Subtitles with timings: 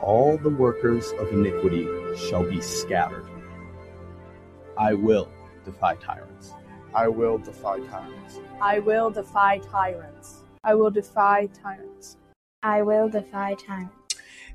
[0.00, 3.26] All the workers of iniquity shall be scattered.
[4.76, 5.28] I will
[5.64, 6.52] defy tyrants.
[6.94, 8.40] I will defy tyrants.
[8.60, 10.42] I will defy tyrants.
[10.62, 12.16] I will defy tyrants.
[12.62, 13.92] I will defy tyrants.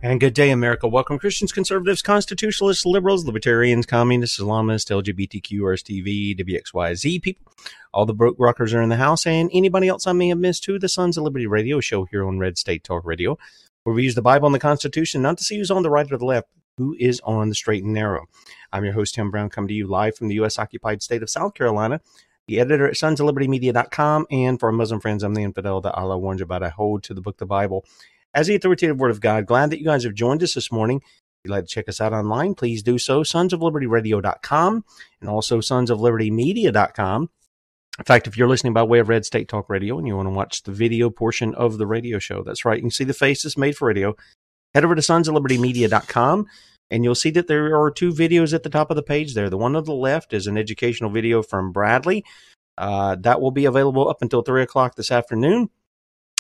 [0.04, 0.88] And good day, America.
[0.88, 7.52] Welcome, Christians, conservatives, constitutionalists, liberals, libertarians, communists, Islamists, LGBTQ, RSTV, WXYZ people.
[7.94, 10.64] All the broke rockers are in the house, and anybody else I may have missed
[10.64, 10.80] too.
[10.80, 13.38] The Sons of Liberty Radio show here on Red State Talk Radio,
[13.84, 16.12] where we use the Bible and the Constitution not to see who's on the right
[16.12, 16.48] or the left,
[16.78, 18.26] who is on the straight and narrow.
[18.72, 20.60] I'm your host, Tim Brown, coming to you live from the U.S.
[20.60, 22.02] occupied state of South Carolina.
[22.48, 25.80] The editor at sons of liberty media.com, and for our Muslim friends, I'm the infidel
[25.82, 26.64] that Allah warns you about.
[26.64, 27.86] I hold to the book, the Bible,
[28.34, 29.46] as the authoritative word of God.
[29.46, 31.02] Glad that you guys have joined us this morning.
[31.04, 33.24] If you'd like to check us out online, please do so.
[33.24, 34.86] Sons of Liberty Radio.com
[35.22, 37.30] and also Sons of Liberty Media.com.
[38.02, 40.26] In fact, if you're listening by way of Red State Talk Radio and you want
[40.26, 42.78] to watch the video portion of the radio show, that's right.
[42.78, 44.16] You can see the faces made for radio.
[44.74, 46.48] Head over to Sons of Liberty Media.com
[46.90, 49.52] and you'll see that there are two videos at the top of the page there.
[49.52, 52.26] The one on the left is an educational video from Bradley.
[52.76, 55.70] Uh, that will be available up until 3 o'clock this afternoon,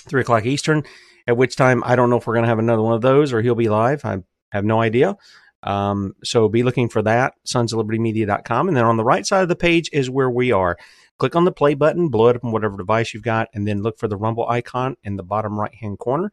[0.09, 0.81] 3 o'clock Eastern,
[1.27, 3.33] at which time I don't know if we're going to have another one of those
[3.33, 4.03] or he'll be live.
[4.03, 4.17] I
[4.51, 5.15] have no idea.
[5.61, 8.67] Um, so be looking for that, sons of liberty media.com.
[8.67, 10.75] And then on the right side of the page is where we are.
[11.21, 13.83] Click on the play button, blow it up on whatever device you've got, and then
[13.83, 16.31] look for the Rumble icon in the bottom right hand corner.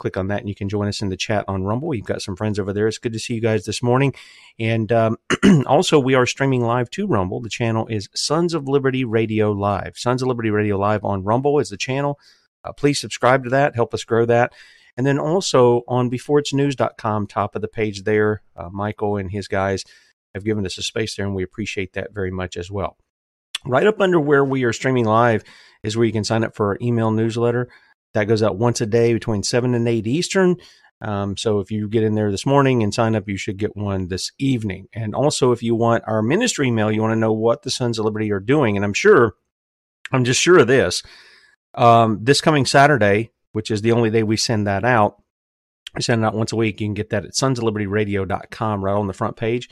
[0.00, 1.94] Click on that and you can join us in the chat on Rumble.
[1.94, 2.88] You've got some friends over there.
[2.88, 4.12] It's good to see you guys this morning.
[4.58, 5.18] And um,
[5.68, 7.42] also, we are streaming live to Rumble.
[7.42, 9.92] The channel is Sons of Liberty Radio Live.
[9.94, 12.18] Sons of Liberty Radio Live on Rumble is the channel.
[12.64, 14.52] Uh, please subscribe to that, help us grow that.
[14.96, 19.84] And then also on beforeitsnews.com, top of the page there, uh, Michael and his guys
[20.34, 22.96] have given us a space there, and we appreciate that very much as well.
[23.66, 25.42] Right up under where we are streaming live
[25.82, 27.68] is where you can sign up for our email newsletter.
[28.12, 30.56] That goes out once a day between 7 and 8 Eastern.
[31.00, 33.76] Um, so if you get in there this morning and sign up, you should get
[33.76, 34.88] one this evening.
[34.94, 37.98] And also, if you want our ministry email, you want to know what the Sons
[37.98, 38.76] of Liberty are doing.
[38.76, 39.34] And I'm sure,
[40.12, 41.02] I'm just sure of this.
[41.74, 45.20] Um, this coming Saturday, which is the only day we send that out,
[45.94, 46.80] we send it out once a week.
[46.80, 49.68] You can get that at sonsoflibertyradio.com right on the front page.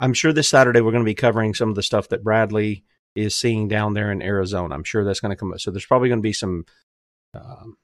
[0.00, 2.84] I'm sure this Saturday we're going to be covering some of the stuff that Bradley
[3.14, 4.74] is seeing down there in Arizona.
[4.74, 5.60] I'm sure that's going to come up.
[5.60, 6.64] So there's probably going to be some
[7.34, 7.76] um,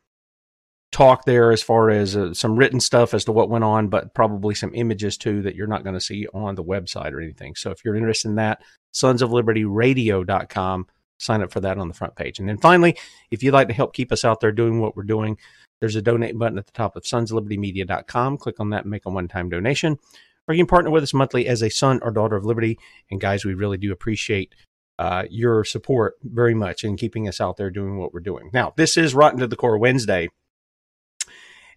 [0.90, 4.14] talk there as far as uh, some written stuff as to what went on, but
[4.14, 7.54] probably some images too that you're not going to see on the website or anything.
[7.54, 10.86] So if you're interested in that, sons of liberty sonsoflibertyradio.com
[11.20, 12.38] sign up for that on the front page.
[12.38, 12.96] And then finally,
[13.30, 15.36] if you'd like to help keep us out there doing what we're doing,
[15.80, 18.38] there's a donate button at the top of sonslibertymedia.com.
[18.38, 19.98] Click on that and make a one time donation.
[20.46, 22.78] Or you can partner with us monthly as a son or daughter of liberty.
[23.10, 24.54] And guys, we really do appreciate
[24.98, 28.50] uh, your support very much in keeping us out there doing what we're doing.
[28.52, 30.28] Now, this is Rotten to the Core Wednesday.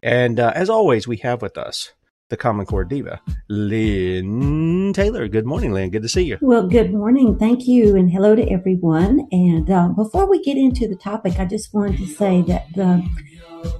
[0.03, 1.93] And uh, as always, we have with us
[2.29, 5.27] the Common Core Diva, Lynne Taylor.
[5.27, 5.91] Good morning, Lynne.
[5.91, 6.39] Good to see you.
[6.41, 7.37] Well, good morning.
[7.37, 9.27] Thank you, and hello to everyone.
[9.31, 13.07] And uh, before we get into the topic, I just wanted to say that the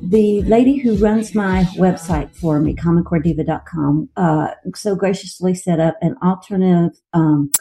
[0.02, 6.16] the lady who runs my website for me, commoncorediva.com, uh, so graciously set up an
[6.22, 7.52] alternative um,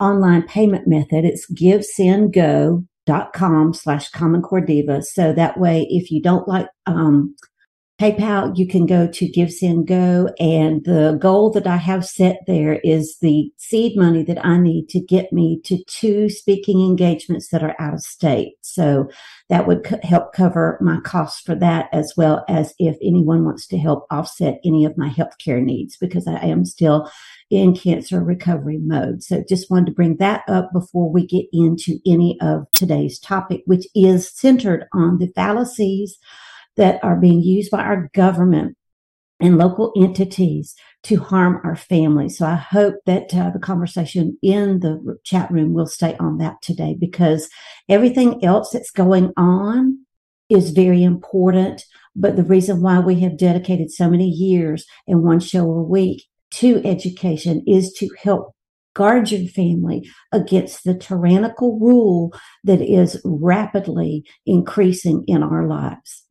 [0.00, 1.24] online payment method.
[1.24, 5.02] It's givesendgo.com slash common core diva.
[5.02, 7.34] So that way, if you don't like um,
[7.98, 10.28] PayPal, you can go to Give Send Go.
[10.38, 14.90] And the goal that I have set there is the seed money that I need
[14.90, 18.54] to get me to two speaking engagements that are out of state.
[18.60, 19.08] So
[19.48, 23.78] that would help cover my costs for that, as well as if anyone wants to
[23.78, 27.10] help offset any of my healthcare needs, because I am still
[27.48, 29.22] in cancer recovery mode.
[29.22, 33.62] So just wanted to bring that up before we get into any of today's topic,
[33.64, 36.18] which is centered on the fallacies
[36.76, 38.76] that are being used by our government
[39.40, 42.38] and local entities to harm our families.
[42.38, 46.62] So I hope that uh, the conversation in the chat room will stay on that
[46.62, 47.48] today because
[47.88, 49.98] everything else that's going on
[50.48, 51.84] is very important.
[52.14, 56.24] But the reason why we have dedicated so many years and one show a week
[56.52, 58.54] to education is to help
[58.94, 62.32] guard your family against the tyrannical rule
[62.64, 66.25] that is rapidly increasing in our lives.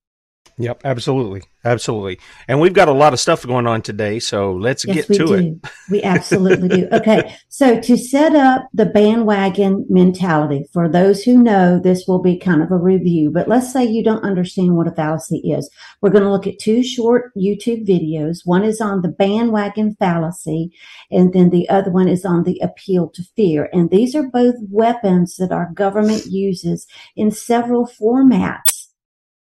[0.58, 1.44] Yep, absolutely.
[1.66, 2.20] Absolutely.
[2.48, 5.26] And we've got a lot of stuff going on today, so let's yes, get to
[5.26, 5.34] do.
[5.34, 5.72] it.
[5.90, 6.88] We absolutely do.
[6.92, 7.36] Okay.
[7.56, 12.62] So to set up the bandwagon mentality, for those who know, this will be kind
[12.62, 15.70] of a review, but let's say you don't understand what a fallacy is.
[16.02, 18.40] We're going to look at two short YouTube videos.
[18.44, 20.72] One is on the bandwagon fallacy,
[21.10, 23.70] and then the other one is on the appeal to fear.
[23.72, 26.86] And these are both weapons that our government uses
[27.16, 28.75] in several formats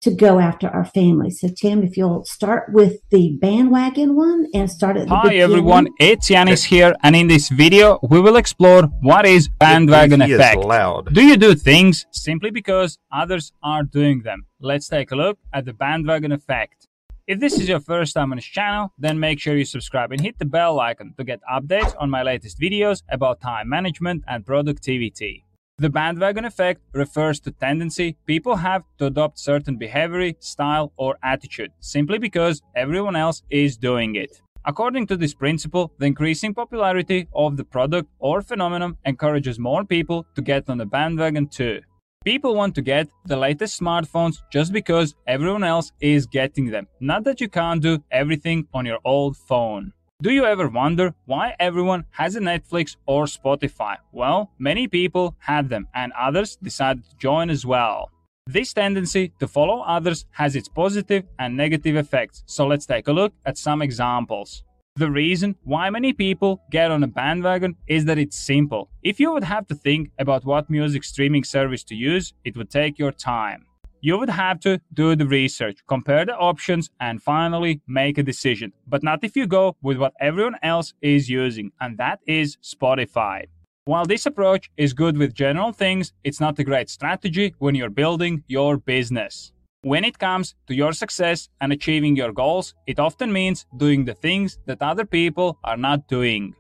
[0.05, 1.31] to go after our family.
[1.31, 5.43] So, Tim, if you'll start with the bandwagon one and start at the Hi beginning.
[5.43, 10.33] everyone, it's Yanis here, and in this video, we will explore what is bandwagon He
[10.33, 10.59] is effect.
[10.59, 11.15] loud.
[11.15, 14.47] Do you do things simply because others are doing them?
[14.61, 16.87] Let's take a look at the bandwagon effect.
[17.27, 20.21] If this is your first time on this channel, then make sure you subscribe and
[20.21, 24.45] hit the bell icon to get updates on my latest videos about time management and
[24.45, 25.44] productivity.
[25.79, 31.73] The bandwagon effect refers to tendency people have to adopt certain behavior, style, or attitude
[31.81, 34.41] simply because everyone else is doing it.
[34.65, 40.25] According to this principle, the increasing popularity of the product or phenomenon encourages more people
[40.37, 41.81] to get on the bandwagon too.
[42.25, 47.25] People want to get the latest smartphones just because everyone else is getting them, not
[47.25, 49.93] that you can't do everything on your old phone.
[50.23, 53.97] Do you ever wonder why everyone has a Netflix or Spotify?
[54.13, 58.11] Well, many people had them and others decided to join as well.
[58.47, 63.13] This tendency to follow others has its positive and negative effects, so let's take a
[63.13, 64.63] look at some examples.
[64.97, 68.89] The reason why many people get on a bandwagon is that it's simple.
[69.03, 72.71] If you would have to think about what music streaming service to use, it would
[72.71, 73.67] take your time.
[74.07, 78.75] You would have to do the research, compare the options, and finally make a decision.
[78.87, 83.47] But not if you go with what everyone else is using, and that is Spotify.
[83.87, 87.89] While this approach is good with general things, it's not a great strategy when you're
[87.89, 89.53] building your business.
[89.81, 94.13] When it comes to your success and achieving your goals, it often means doing the
[94.27, 96.55] things that other people are not doing.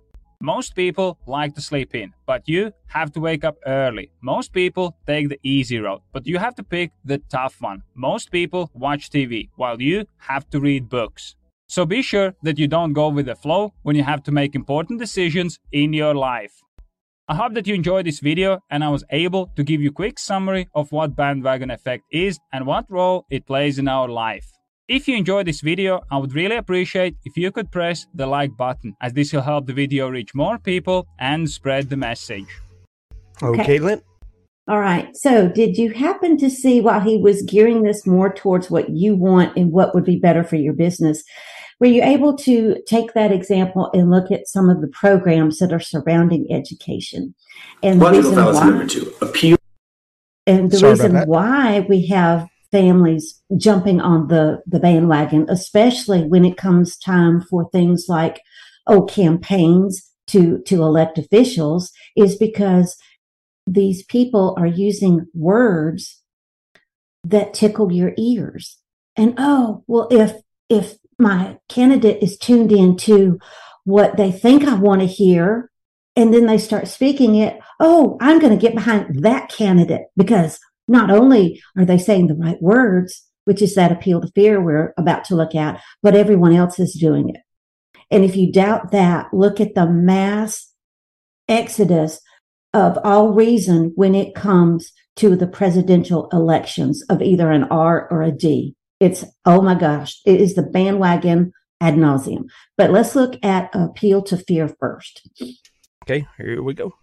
[0.45, 4.11] Most people like to sleep in, but you have to wake up early.
[4.21, 7.83] Most people take the easy road, but you have to pick the tough one.
[7.95, 11.35] Most people watch TV, while you have to read books.
[11.67, 14.55] So be sure that you don't go with the flow when you have to make
[14.55, 16.61] important decisions in your life.
[17.27, 20.01] I hope that you enjoyed this video and I was able to give you a
[20.03, 24.53] quick summary of what bandwagon effect is and what role it plays in our life.
[24.87, 28.55] If you enjoyed this video, I would really appreciate if you could press the like
[28.55, 32.45] button as this will help the video reach more people and spread the message.
[33.43, 34.03] Okay, Lynne.
[34.69, 35.17] All right.
[35.17, 39.17] So, did you happen to see while he was gearing this more towards what you
[39.17, 41.25] want and what would be better for your business?
[41.81, 45.73] Were you able to take that example and look at some of the programs that
[45.73, 47.35] are surrounding education?
[47.83, 48.87] And the reason why, number.
[49.23, 49.57] Appeal.
[50.47, 56.45] and the Sorry reason why we have families jumping on the, the bandwagon, especially when
[56.45, 58.41] it comes time for things like,
[58.89, 62.97] oh, campaigns to, to elect officials is because
[63.65, 66.21] these people are using words
[67.23, 68.79] that tickle your ears.
[69.17, 70.33] And oh, well, if,
[70.69, 73.39] if my candidate is tuned into
[73.85, 75.71] what they think I want to hear,
[76.17, 80.59] and then they start speaking it, oh, I'm going to get behind that candidate because
[80.89, 84.95] not only are they saying the right words, which is that appeal to fear we're
[84.97, 87.41] about to look at, but everyone else is doing it.
[88.11, 90.73] And if you doubt that, look at the mass
[91.49, 92.21] exodus
[92.73, 98.23] of all reason when it comes to the presidential elections of either an R or
[98.23, 98.75] a D.
[99.01, 102.47] It's, oh my gosh, it is the bandwagon ad nauseum.
[102.77, 105.29] But let's look at appeal to fear first.
[106.05, 106.95] Okay, here we go.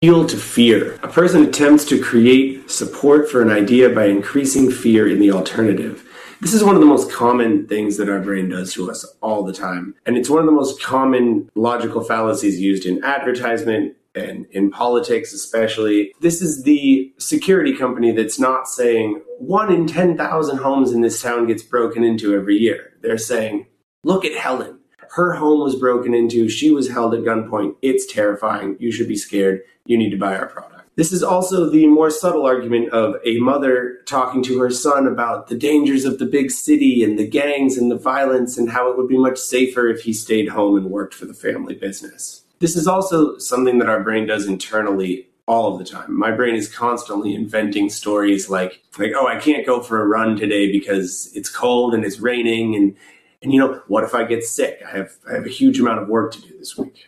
[0.00, 0.94] Appeal to fear.
[1.02, 6.08] A person attempts to create support for an idea by increasing fear in the alternative.
[6.40, 9.42] This is one of the most common things that our brain does to us all
[9.42, 9.96] the time.
[10.06, 15.32] And it's one of the most common logical fallacies used in advertisement and in politics,
[15.32, 16.12] especially.
[16.20, 21.48] This is the security company that's not saying one in 10,000 homes in this town
[21.48, 22.92] gets broken into every year.
[23.02, 23.66] They're saying,
[24.04, 24.77] look at Helen.
[25.10, 26.48] Her home was broken into.
[26.48, 27.76] She was held at gunpoint.
[27.82, 28.76] It's terrifying.
[28.78, 29.62] You should be scared.
[29.86, 30.78] You need to buy our product.
[30.98, 35.46] This is also the more subtle argument of a mother talking to her son about
[35.46, 38.98] the dangers of the big city and the gangs and the violence and how it
[38.98, 42.42] would be much safer if he stayed home and worked for the family business.
[42.58, 46.18] This is also something that our brain does internally all of the time.
[46.18, 50.36] My brain is constantly inventing stories like like oh I can't go for a run
[50.36, 52.96] today because it's cold and it's raining and
[53.42, 54.80] and you know what if I get sick?
[54.86, 57.06] I have I have a huge amount of work to do this week.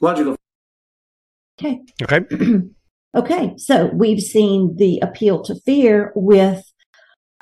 [0.00, 0.36] Logical.
[1.60, 1.80] Okay.
[2.02, 2.62] Okay.
[3.14, 6.64] Okay, so we've seen the appeal to fear with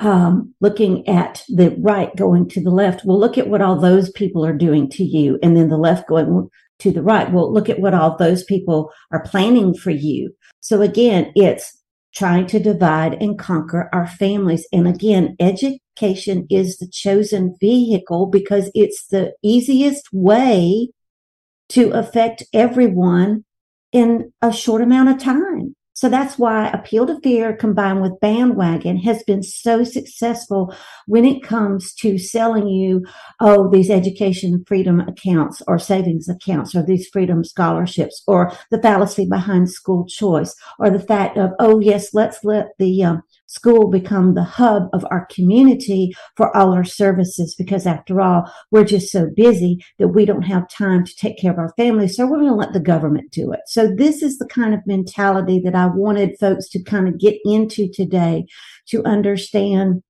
[0.01, 3.05] um, looking at the right going to the left.
[3.05, 6.09] Well, look at what all those people are doing to you, and then the left
[6.09, 6.49] going
[6.81, 7.31] to the right.
[7.31, 10.35] Well, look at what all those people are planning for you.
[10.59, 11.80] So again, it's
[12.15, 14.67] trying to divide and conquer our families.
[14.73, 20.91] And again, education is the chosen vehicle because it's the easiest way
[21.71, 23.45] to affect everyone
[23.93, 25.77] in a short amount of time.
[26.01, 31.43] So that's why appeal to fear combined with bandwagon has been so successful when it
[31.43, 33.05] comes to selling you,
[33.39, 39.27] oh, these education freedom accounts or savings accounts or these freedom scholarships or the fallacy
[39.27, 44.35] behind school choice or the fact of, oh, yes, let's let the um, school become
[44.35, 49.29] the hub of our community for all our services because after all, we're just so
[49.35, 52.17] busy that we don't have time to take care of our families.
[52.17, 53.61] So we're going to let the government do it.
[53.67, 57.39] So this is the kind of mentality that I wanted folks to kind of get
[57.45, 58.47] into today
[58.87, 60.03] to understand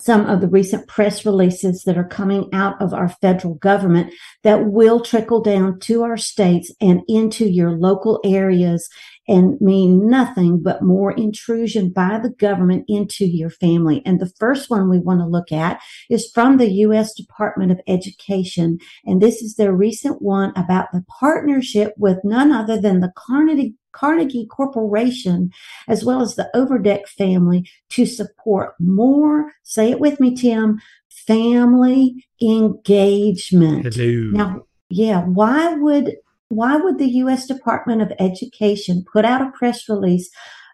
[0.00, 4.66] some of the recent press releases that are coming out of our federal government that
[4.66, 8.88] will trickle down to our states and into your local areas
[9.26, 14.02] and mean nothing but more intrusion by the government into your family.
[14.04, 17.14] And the first one we want to look at is from the U.S.
[17.14, 18.78] Department of Education.
[19.04, 23.74] And this is their recent one about the partnership with none other than the Carnegie
[23.94, 25.50] Carnegie Corporation,
[25.88, 32.26] as well as the Overdeck family to support more, say it with me, Tim, family
[32.42, 33.94] engagement.
[33.94, 34.30] Hello.
[34.32, 36.16] Now, yeah, why would
[36.48, 37.46] why would the U.S.
[37.46, 40.30] Department of Education put out a press release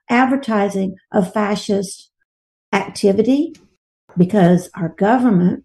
[0.09, 2.11] advertising a fascist
[2.73, 3.55] activity?
[4.19, 5.65] Because our government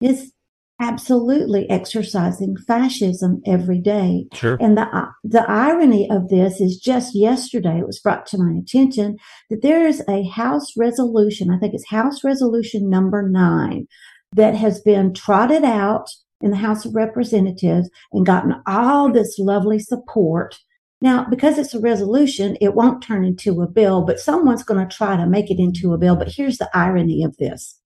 [0.00, 0.33] is
[0.80, 4.26] absolutely exercising fascism every day.
[4.32, 4.56] Sure.
[4.60, 9.16] And the the irony of this is just yesterday it was brought to my attention
[9.50, 13.86] that there is a House resolution, I think it's House resolution number 9
[14.34, 16.08] that has been trotted out
[16.40, 20.58] in the House of Representatives and gotten all this lovely support.
[21.00, 24.96] Now, because it's a resolution, it won't turn into a bill, but someone's going to
[24.96, 26.16] try to make it into a bill.
[26.16, 27.78] But here's the irony of this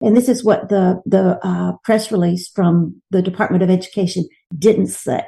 [0.00, 4.88] and this is what the the uh, press release from the Department of Education didn't
[4.88, 5.22] say,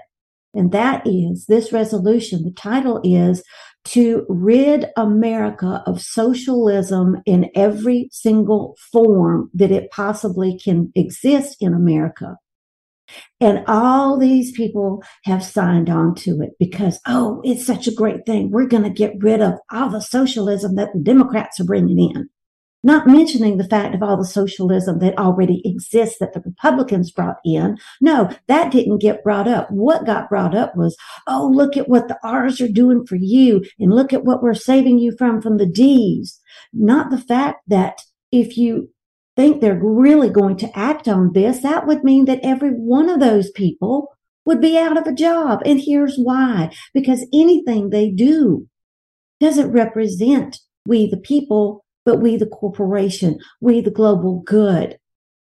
[0.54, 2.44] and that is this resolution.
[2.44, 3.42] The title is
[3.86, 11.72] to rid America of socialism in every single form that it possibly can exist in
[11.72, 12.36] America.
[13.40, 18.24] And all these people have signed on to it because, oh, it's such a great
[18.24, 18.50] thing.
[18.50, 22.28] We're going to get rid of all the socialism that the Democrats are bringing in
[22.82, 27.36] not mentioning the fact of all the socialism that already exists that the Republicans brought
[27.44, 27.76] in.
[28.00, 29.70] No, that didn't get brought up.
[29.70, 30.96] What got brought up was,
[31.26, 34.54] oh, look at what the R's are doing for you and look at what we're
[34.54, 36.40] saving you from from the D's.
[36.72, 37.98] Not the fact that
[38.32, 38.90] if you
[39.36, 43.20] think they're really going to act on this, that would mean that every one of
[43.20, 45.60] those people would be out of a job.
[45.64, 46.70] And here's why.
[46.94, 48.66] Because anything they do
[49.38, 54.98] doesn't represent we the people, but we the corporation, we the global good.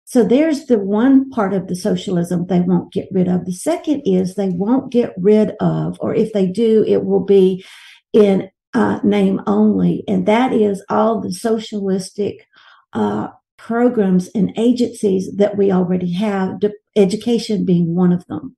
[0.05, 3.45] So there's the one part of the socialism they won't get rid of.
[3.45, 7.65] The second is they won't get rid of, or if they do, it will be
[8.11, 10.03] in uh, name only.
[10.07, 12.47] And that is all the socialistic
[12.91, 16.59] uh, programs and agencies that we already have,
[16.95, 18.55] education being one of them.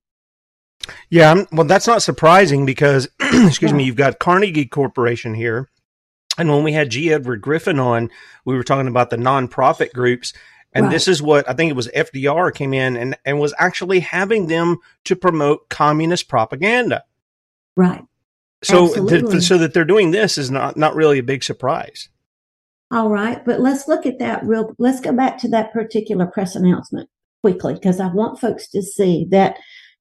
[1.09, 5.69] Yeah, well, that's not surprising because, excuse me, you've got Carnegie Corporation here.
[6.37, 7.13] And when we had G.
[7.13, 8.09] Edward Griffin on,
[8.43, 10.33] we were talking about the nonprofit groups.
[10.73, 10.91] And right.
[10.91, 14.47] this is what I think it was FDR came in and, and was actually having
[14.47, 17.03] them to promote communist propaganda.
[17.77, 18.03] Right.
[18.63, 22.09] So, th- so that they're doing this is not, not really a big surprise.
[22.91, 23.43] All right.
[23.45, 27.09] But let's look at that real, let's go back to that particular press announcement
[27.41, 29.57] quickly because I want folks to see that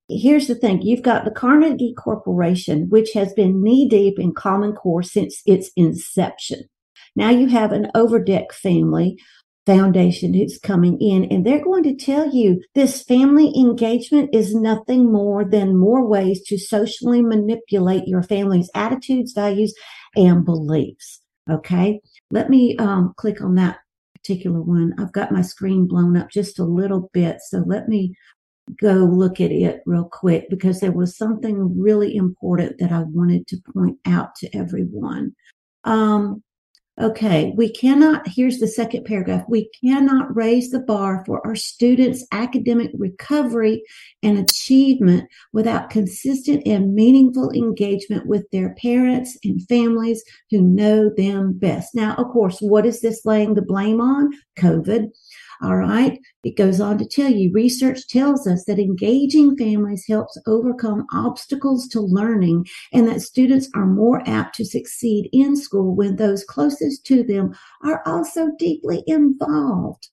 [0.09, 4.73] here's the thing you've got the Carnegie Corporation, which has been knee deep in Common
[4.73, 6.65] Core since its inception.
[7.17, 9.17] Now you have an Overdeck family
[9.67, 15.11] foundation who's coming in and they're going to tell you this family engagement is nothing
[15.11, 19.75] more than more ways to socially manipulate your family's attitudes, values,
[20.17, 21.21] and beliefs.
[21.51, 22.01] Okay.
[22.31, 23.79] Let me um, click on that
[24.15, 24.95] particular one.
[24.99, 27.39] I've got my screen blown up just a little bit.
[27.49, 28.15] So let me
[28.81, 33.47] go look at it real quick because there was something really important that I wanted
[33.49, 35.35] to point out to everyone.
[35.85, 36.43] Um,
[37.01, 39.45] okay, we cannot, here's the second paragraph.
[39.49, 43.83] We cannot raise the bar for our students' academic recovery
[44.23, 51.53] and achievement without consistent and meaningful engagement with their parents and families who know them
[51.53, 51.95] best.
[51.95, 54.31] Now, of course, what is this laying the blame on?
[54.59, 55.09] COVID.
[55.63, 56.19] All right.
[56.43, 61.87] It goes on to tell you research tells us that engaging families helps overcome obstacles
[61.89, 67.07] to learning and that students are more apt to succeed in school when those closest
[67.07, 70.09] to them are also deeply involved.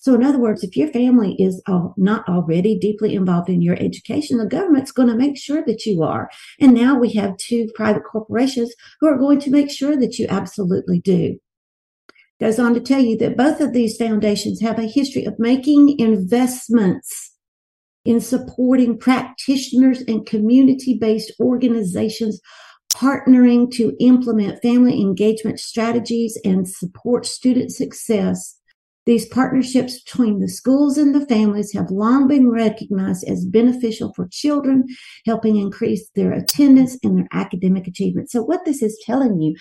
[0.00, 3.74] So, in other words, if your family is uh, not already deeply involved in your
[3.80, 6.30] education, the government's going to make sure that you are.
[6.60, 10.28] And now we have two private corporations who are going to make sure that you
[10.30, 11.40] absolutely do
[12.40, 15.98] goes on to tell you that both of these foundations have a history of making
[15.98, 17.34] investments
[18.04, 22.40] in supporting practitioners and community based organizations
[22.92, 28.56] partnering to implement family engagement strategies and support student success.
[29.04, 34.28] These partnerships between the schools and the families have long been recognized as beneficial for
[34.30, 34.84] children,
[35.24, 38.30] helping increase their attendance and their academic achievement.
[38.30, 39.54] So, what this is telling you,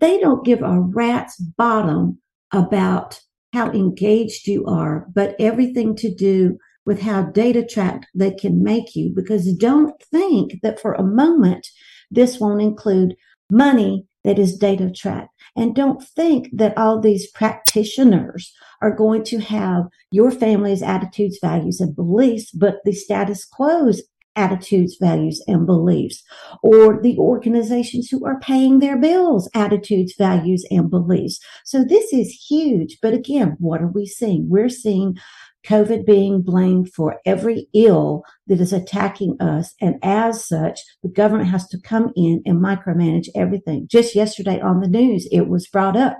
[0.00, 2.21] they don't give a rat's bottom
[2.52, 3.20] about
[3.52, 8.96] how engaged you are, but everything to do with how data tracked they can make
[8.96, 9.12] you.
[9.14, 11.68] Because don't think that for a moment
[12.10, 13.16] this won't include
[13.50, 15.30] money that is data tracked.
[15.56, 21.80] And don't think that all these practitioners are going to have your family's attitudes, values,
[21.80, 24.02] and beliefs, but the status quo's
[24.36, 26.22] attitudes, values, and beliefs,
[26.62, 31.40] or the organizations who are paying their bills, attitudes, values, and beliefs.
[31.64, 32.98] So this is huge.
[33.02, 34.48] But again, what are we seeing?
[34.48, 35.18] We're seeing
[35.64, 39.74] COVID being blamed for every ill that is attacking us.
[39.80, 43.86] And as such, the government has to come in and micromanage everything.
[43.88, 46.18] Just yesterday on the news, it was brought up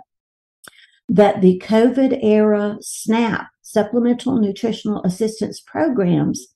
[1.09, 6.47] that the COVID era SNAP, supplemental nutritional assistance programs,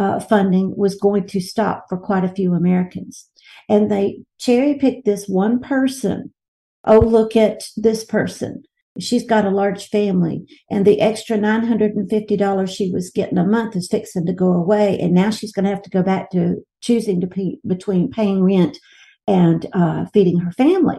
[0.00, 3.28] uh, funding was going to stop for quite a few Americans.
[3.68, 6.32] And they cherry picked this one person.
[6.84, 8.62] Oh, look at this person.
[8.98, 13.88] She's got a large family, and the extra $950 she was getting a month is
[13.88, 14.98] fixing to go away.
[14.98, 18.42] And now she's going to have to go back to choosing to pay between paying
[18.42, 18.78] rent
[19.28, 20.96] and uh, feeding her family.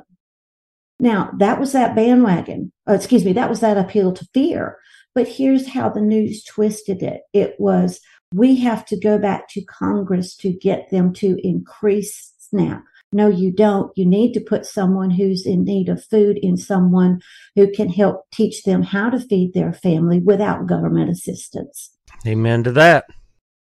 [0.99, 2.71] Now, that was that bandwagon.
[2.87, 4.77] Oh, excuse me, that was that appeal to fear.
[5.13, 7.99] But here's how the news twisted it it was,
[8.34, 12.84] we have to go back to Congress to get them to increase SNAP.
[13.13, 13.91] No, you don't.
[13.98, 17.22] You need to put someone who's in need of food in someone
[17.56, 21.91] who can help teach them how to feed their family without government assistance.
[22.26, 23.06] Amen to that.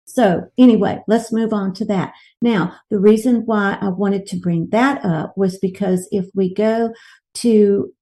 [0.05, 2.13] So, anyway, let's move on to that.
[2.41, 6.93] Now, the reason why I wanted to bring that up was because if we go
[7.35, 7.93] to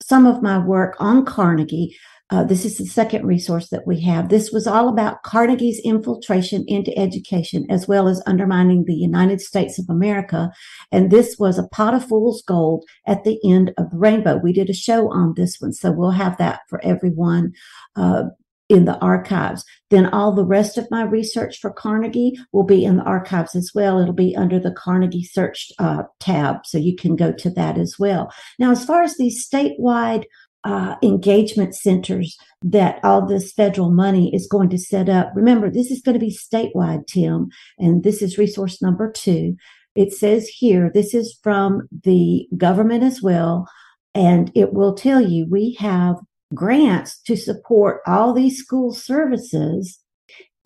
[0.00, 1.96] some of my work on Carnegie,
[2.30, 4.28] uh, this is the second resource that we have.
[4.28, 9.78] This was all about Carnegie's infiltration into education as well as undermining the United States
[9.78, 10.50] of America.
[10.92, 14.36] And this was a pot of fool's gold at the end of the rainbow.
[14.36, 17.52] We did a show on this one, so we'll have that for everyone.
[17.96, 18.24] Uh,
[18.68, 19.64] in the archives.
[19.90, 23.72] Then all the rest of my research for Carnegie will be in the archives as
[23.74, 23.98] well.
[23.98, 26.66] It'll be under the Carnegie search uh, tab.
[26.66, 28.30] So you can go to that as well.
[28.58, 30.24] Now, as far as these statewide
[30.64, 35.30] uh, engagement centers that all this federal money is going to set up.
[35.34, 39.56] Remember, this is going to be statewide, Tim, and this is resource number two.
[39.94, 43.68] It says here, this is from the government as well,
[44.14, 46.16] and it will tell you we have
[46.54, 50.00] grants to support all these school services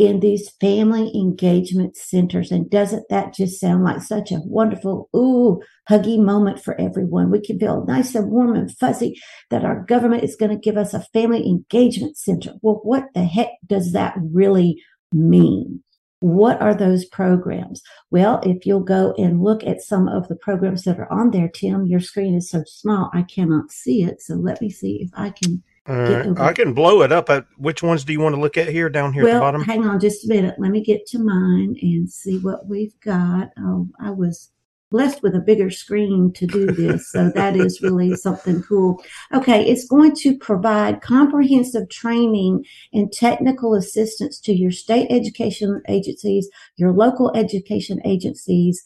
[0.03, 2.51] in these family engagement centers.
[2.51, 7.31] And doesn't that just sound like such a wonderful, ooh, huggy moment for everyone?
[7.31, 10.77] We can feel nice and warm and fuzzy that our government is going to give
[10.77, 12.55] us a family engagement center.
[12.63, 15.85] Well, what the heck does that really mean?
[16.19, 17.81] What are those programs?
[18.11, 21.49] Well, if you'll go and look at some of the programs that are on there,
[21.49, 24.21] Tim, your screen is so small, I cannot see it.
[24.21, 27.29] So let me see if I can uh, I can blow it up.
[27.29, 29.41] At, which ones do you want to look at here, down here well, at the
[29.41, 29.63] bottom?
[29.63, 30.55] Hang on just a minute.
[30.59, 33.51] Let me get to mine and see what we've got.
[33.59, 34.53] Oh, I was
[34.93, 37.11] blessed with a bigger screen to do this.
[37.11, 39.03] So that is really something cool.
[39.35, 39.67] Okay.
[39.67, 46.93] It's going to provide comprehensive training and technical assistance to your state education agencies, your
[46.93, 48.85] local education agencies,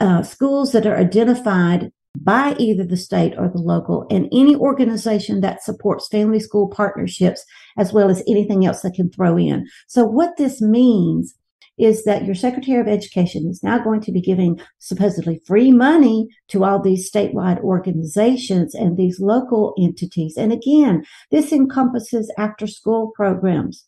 [0.00, 5.40] uh, schools that are identified by either the state or the local and any organization
[5.40, 7.44] that supports family school partnerships
[7.76, 9.66] as well as anything else they can throw in.
[9.86, 11.34] So what this means
[11.78, 16.28] is that your Secretary of Education is now going to be giving supposedly free money
[16.48, 20.36] to all these statewide organizations and these local entities.
[20.36, 23.84] And again, this encompasses after school programs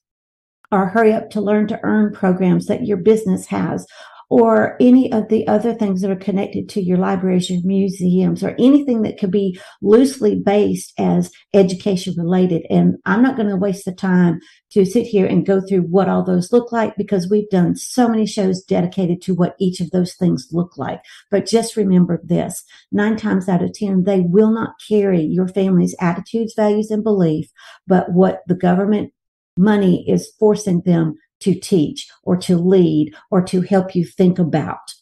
[0.72, 3.87] or hurry up to learn to earn programs that your business has
[4.30, 8.54] or any of the other things that are connected to your libraries, your museums, or
[8.60, 12.64] anything that could be loosely based as education related.
[12.70, 14.38] And I'm not going to waste the time
[14.70, 18.08] to sit here and go through what all those look like because we've done so
[18.08, 21.00] many shows dedicated to what each of those things look like.
[21.32, 22.62] But just remember this
[22.92, 27.50] nine times out of 10, they will not carry your family's attitudes, values, and belief,
[27.88, 29.12] but what the government
[29.56, 34.94] money is forcing them to teach or to lead or to help you think about.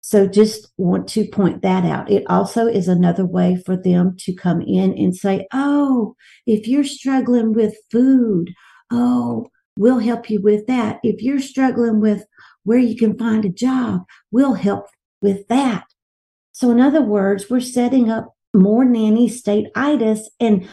[0.00, 2.08] So just want to point that out.
[2.08, 6.14] It also is another way for them to come in and say, Oh,
[6.46, 8.54] if you're struggling with food,
[8.92, 11.00] oh, we'll help you with that.
[11.02, 12.24] If you're struggling with
[12.62, 14.86] where you can find a job, we'll help
[15.20, 15.84] with that.
[16.52, 20.68] So in other words, we're setting up more nanny state itis and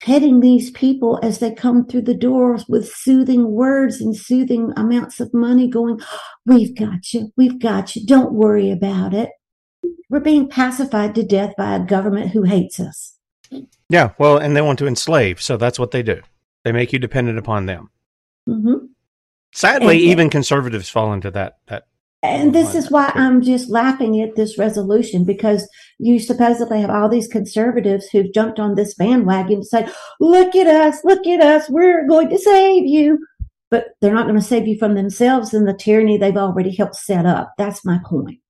[0.00, 5.20] petting these people as they come through the doors with soothing words and soothing amounts
[5.20, 6.00] of money going,
[6.46, 7.30] we've got you.
[7.36, 8.06] We've got you.
[8.06, 9.30] Don't worry about it.
[10.08, 13.16] We're being pacified to death by a government who hates us.
[13.88, 14.12] Yeah.
[14.18, 15.40] Well, and they want to enslave.
[15.40, 16.20] So that's what they do.
[16.64, 17.90] They make you dependent upon them.
[18.48, 18.86] Mm-hmm.
[19.52, 21.86] Sadly, and, even conservatives fall into that, that
[22.22, 25.66] and this is why I'm just laughing at this resolution because
[25.98, 29.88] you supposedly have all these conservatives who've jumped on this bandwagon to say,
[30.20, 33.18] look at us, look at us, we're going to save you.
[33.70, 36.96] But they're not going to save you from themselves and the tyranny they've already helped
[36.96, 37.54] set up.
[37.56, 38.40] That's my point.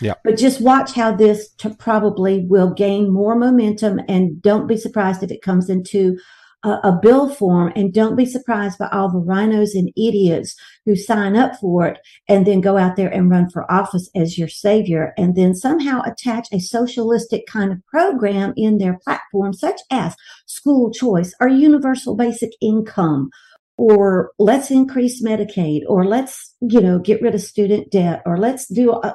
[0.00, 0.14] Yeah.
[0.22, 5.30] But just watch how this probably will gain more momentum and don't be surprised if
[5.30, 6.18] it comes into
[6.64, 10.96] a, a bill form and don't be surprised by all the RINOs and idiots who
[10.96, 11.98] sign up for it
[12.28, 16.02] and then go out there and run for office as your savior and then somehow
[16.02, 20.14] attach a socialistic kind of program in their platform, such as
[20.46, 23.30] school choice or universal basic income
[23.76, 28.68] or let's increase Medicaid, or let's, you know, get rid of student debt, or let's
[28.68, 29.12] do uh,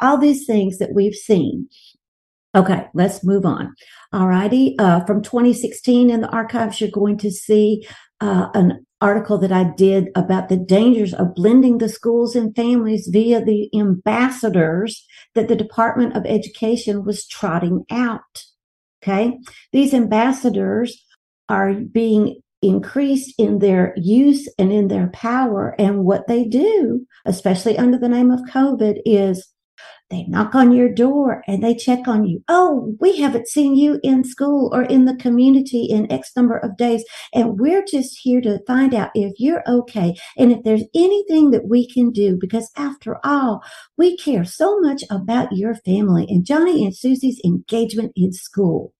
[0.00, 1.68] all these things that we've seen.
[2.54, 3.74] Okay, let's move on.
[4.12, 4.76] All righty.
[4.78, 7.86] Uh, from 2016 in the archives, you're going to see
[8.20, 13.08] uh, an article that I did about the dangers of blending the schools and families
[13.10, 18.44] via the ambassadors that the Department of Education was trotting out.
[19.02, 19.38] Okay.
[19.72, 21.04] These ambassadors
[21.48, 25.74] are being increased in their use and in their power.
[25.78, 29.48] And what they do, especially under the name of COVID, is
[30.12, 32.42] they knock on your door and they check on you.
[32.48, 36.76] Oh, we haven't seen you in school or in the community in X number of
[36.76, 37.04] days.
[37.32, 41.68] And we're just here to find out if you're okay and if there's anything that
[41.68, 43.62] we can do, because after all,
[43.96, 48.92] we care so much about your family and Johnny and Susie's engagement in school.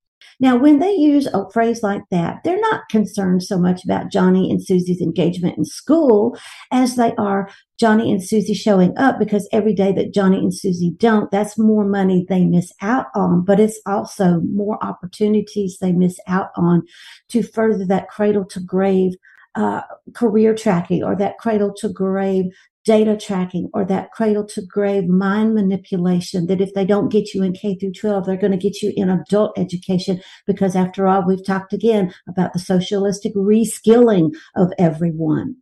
[0.43, 4.51] Now, when they use a phrase like that, they're not concerned so much about Johnny
[4.51, 6.37] and Susie's engagement in school
[6.73, 10.95] as they are Johnny and Susie showing up because every day that Johnny and Susie
[10.97, 16.19] don't, that's more money they miss out on, but it's also more opportunities they miss
[16.27, 16.83] out on
[17.29, 19.13] to further that cradle to grave
[19.55, 19.83] uh,
[20.15, 22.47] career tracking or that cradle to grave
[22.85, 27.43] data tracking or that cradle to grave mind manipulation that if they don't get you
[27.43, 31.27] in K through 12, they're going to get you in adult education because after all,
[31.27, 35.57] we've talked again about the socialistic reskilling of everyone.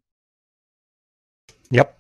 [1.70, 1.99] Yep.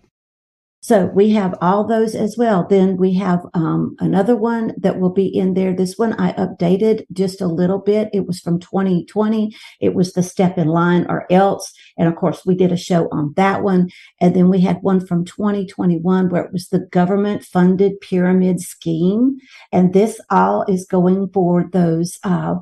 [0.82, 2.66] So we have all those as well.
[2.66, 5.74] Then we have um, another one that will be in there.
[5.76, 8.08] This one I updated just a little bit.
[8.14, 9.54] It was from 2020.
[9.80, 11.70] It was the step in line or else.
[11.98, 13.90] And of course, we did a show on that one.
[14.22, 19.36] And then we had one from 2021 where it was the government funded pyramid scheme.
[19.72, 22.54] And this all is going for those uh,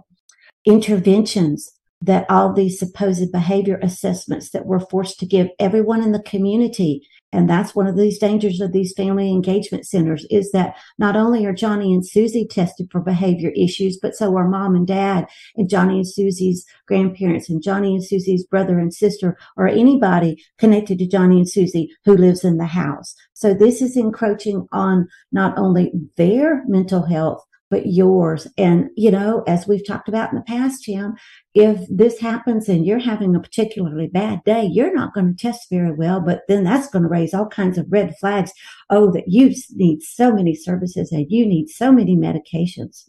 [0.65, 6.23] interventions that all these supposed behavior assessments that we're forced to give everyone in the
[6.23, 7.03] community
[7.33, 11.45] and that's one of these dangers of these family engagement centers is that not only
[11.45, 15.69] are Johnny and Susie tested for behavior issues, but so are mom and dad and
[15.69, 21.07] Johnny and Susie's grandparents and Johnny and Susie's brother and sister or anybody connected to
[21.07, 23.15] Johnny and Susie who lives in the house.
[23.35, 28.47] So this is encroaching on not only their mental health, but yours.
[28.57, 31.15] And, you know, as we've talked about in the past, Tim,
[31.55, 35.69] if this happens and you're having a particularly bad day, you're not going to test
[35.71, 38.53] very well, but then that's going to raise all kinds of red flags.
[38.91, 43.05] Oh, that you need so many services and you need so many medications.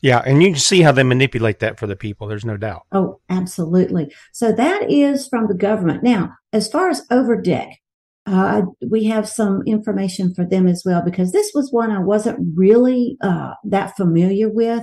[0.00, 2.26] Yeah, and you can see how they manipulate that for the people.
[2.26, 2.82] There's no doubt.
[2.92, 4.12] Oh, absolutely.
[4.32, 6.02] So that is from the government.
[6.02, 7.78] Now, as far as Overdeck,
[8.26, 12.38] uh, we have some information for them as well because this was one I wasn't
[12.56, 14.82] really uh, that familiar with,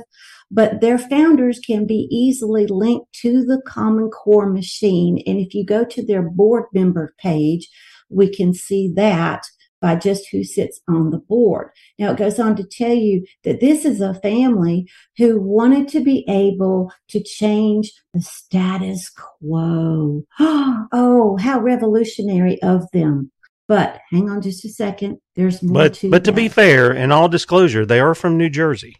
[0.51, 5.23] but their founders can be easily linked to the Common Core machine.
[5.25, 7.67] And if you go to their board member page,
[8.09, 9.41] we can see that
[9.81, 11.71] by just who sits on the board.
[11.97, 15.99] Now it goes on to tell you that this is a family who wanted to
[16.01, 20.23] be able to change the status quo.
[20.93, 23.31] Oh, how revolutionary of them.
[23.67, 25.17] But hang on just a second.
[25.35, 28.49] There's more but, to But to be fair, in all disclosure, they are from New
[28.49, 28.97] Jersey.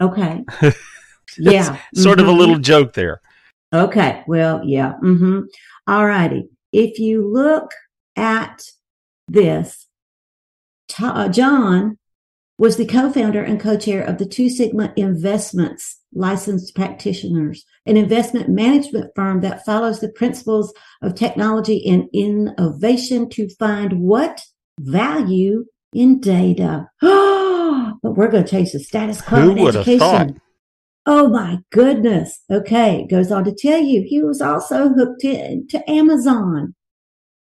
[0.00, 0.44] Okay.
[1.38, 1.76] Yeah.
[1.94, 2.38] Sort of a Mhm.
[2.38, 3.20] little joke there.
[3.74, 4.22] Okay.
[4.28, 4.92] Well, yeah.
[5.02, 5.40] Mm-hmm.
[5.88, 6.48] All righty.
[6.72, 7.72] If you look
[8.14, 8.62] at
[9.28, 9.88] this,
[11.00, 11.98] uh, John
[12.58, 19.10] was the co-founder and co-chair of the Two Sigma Investments licensed practitioners, an investment management
[19.14, 24.40] firm that follows the principles of technology and innovation to find what
[24.80, 26.88] value in data.
[27.00, 30.28] but we're going to change the status quo Who in would have education.
[30.34, 30.42] thought?
[31.04, 32.42] Oh my goodness.
[32.50, 33.02] Okay.
[33.02, 36.74] It goes on to tell you he was also hooked in to Amazon.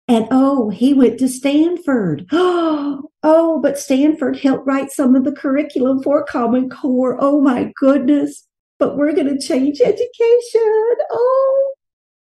[0.08, 2.26] And oh, he went to Stanford.
[3.28, 7.18] Oh, but Stanford helped write some of the curriculum for Common Core.
[7.20, 8.46] Oh my goodness.
[8.78, 10.94] But we're going to change education.
[11.10, 11.72] Oh,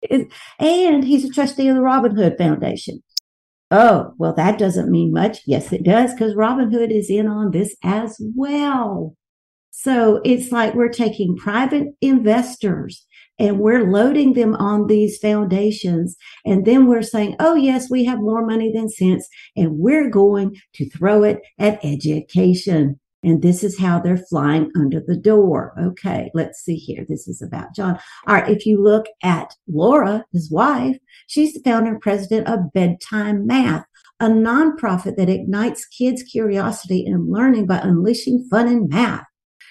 [0.10, 3.04] and- and he's a trustee of the Robin Hood Foundation.
[3.70, 5.42] Oh, well, that doesn't mean much.
[5.46, 9.16] Yes, it does, because Robin Hood is in on this as well.
[9.70, 13.06] So it's like we're taking private investors
[13.40, 16.16] and we're loading them on these foundations.
[16.46, 20.56] And then we're saying, oh, yes, we have more money than sense, and we're going
[20.74, 23.00] to throw it at education.
[23.24, 25.74] And this is how they're flying under the door.
[25.82, 27.06] Okay, let's see here.
[27.10, 28.00] This is about John.
[28.28, 32.72] All right, if you look at Laura, his wife, she's the founder and president of
[32.74, 33.86] Bedtime Math,
[34.20, 39.26] a nonprofit that ignites kids' curiosity and learning by unleashing fun in math.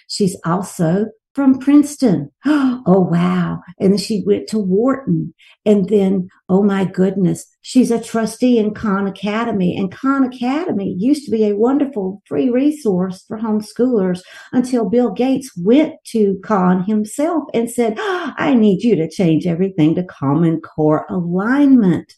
[0.08, 2.32] She's also from Princeton.
[2.88, 3.62] Oh, wow.
[3.80, 5.34] And she went to Wharton.
[5.64, 9.76] And then, oh my goodness, she's a trustee in Khan Academy.
[9.76, 14.20] And Khan Academy used to be a wonderful free resource for homeschoolers
[14.52, 19.96] until Bill Gates went to Khan himself and said, I need you to change everything
[19.96, 22.14] to Common Core alignment.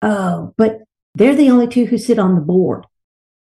[0.00, 0.78] Oh, but
[1.16, 2.86] they're the only two who sit on the board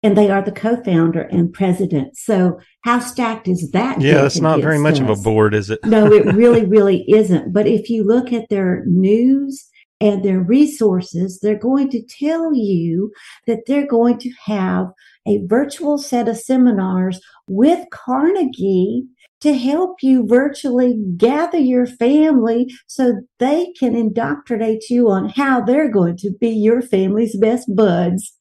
[0.04, 2.18] and they are the co-founder and president.
[2.18, 4.02] So how stacked is that?
[4.02, 5.80] Yeah, it's not very much against of a board, is it?
[5.86, 7.54] no, it really, really isn't.
[7.54, 9.68] But if you look at their news
[10.00, 13.12] and their resources, they're going to tell you
[13.46, 14.88] that they're going to have
[15.28, 19.04] a virtual set of seminars with Carnegie
[19.42, 25.92] to help you virtually gather your family so they can indoctrinate you on how they're
[25.92, 28.34] going to be your family's best buds.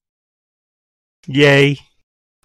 [1.27, 1.77] Yay.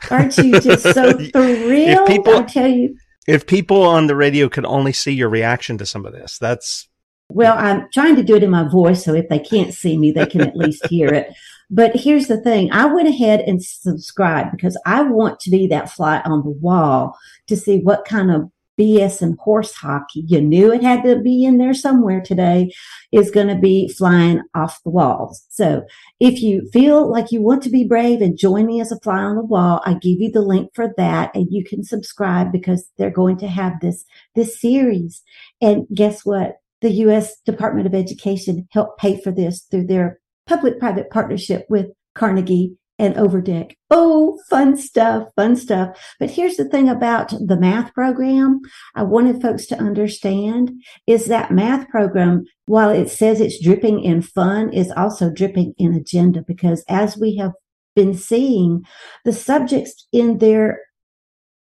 [0.10, 2.08] Aren't you just so thrilled?
[2.08, 2.96] people- I'll tell you.
[3.28, 6.88] If people on the radio could only see your reaction to some of this, that's
[7.30, 10.12] Well, I'm trying to do it in my voice, so if they can't see me,
[10.12, 11.34] they can at least hear it.
[11.72, 12.72] But here's the thing.
[12.72, 17.18] I went ahead and subscribed because I want to be that fly on the wall
[17.48, 21.46] to see what kind of BS and horse hockey, you knew it had to be
[21.46, 22.72] in there somewhere today,
[23.12, 25.46] is going to be flying off the walls.
[25.50, 25.84] So
[26.20, 29.20] if you feel like you want to be brave and join me as a fly
[29.20, 32.90] on the wall, I give you the link for that and you can subscribe because
[32.98, 35.24] they're going to have this, this series.
[35.62, 36.58] And guess what?
[36.82, 37.40] The U.S.
[37.42, 43.18] Department of Education helped pay for this through their public private partnership with Carnegie and
[43.18, 43.76] Overdeck.
[43.92, 45.98] Oh, fun stuff, fun stuff.
[46.20, 48.62] But here's the thing about the math program
[48.96, 50.72] I wanted folks to understand
[51.08, 55.94] is that math program, while it says it's dripping in fun, is also dripping in
[55.94, 57.52] agenda because as we have
[57.96, 58.84] been seeing,
[59.24, 60.80] the subjects in their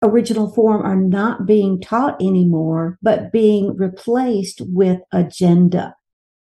[0.03, 5.95] original form are not being taught anymore, but being replaced with agenda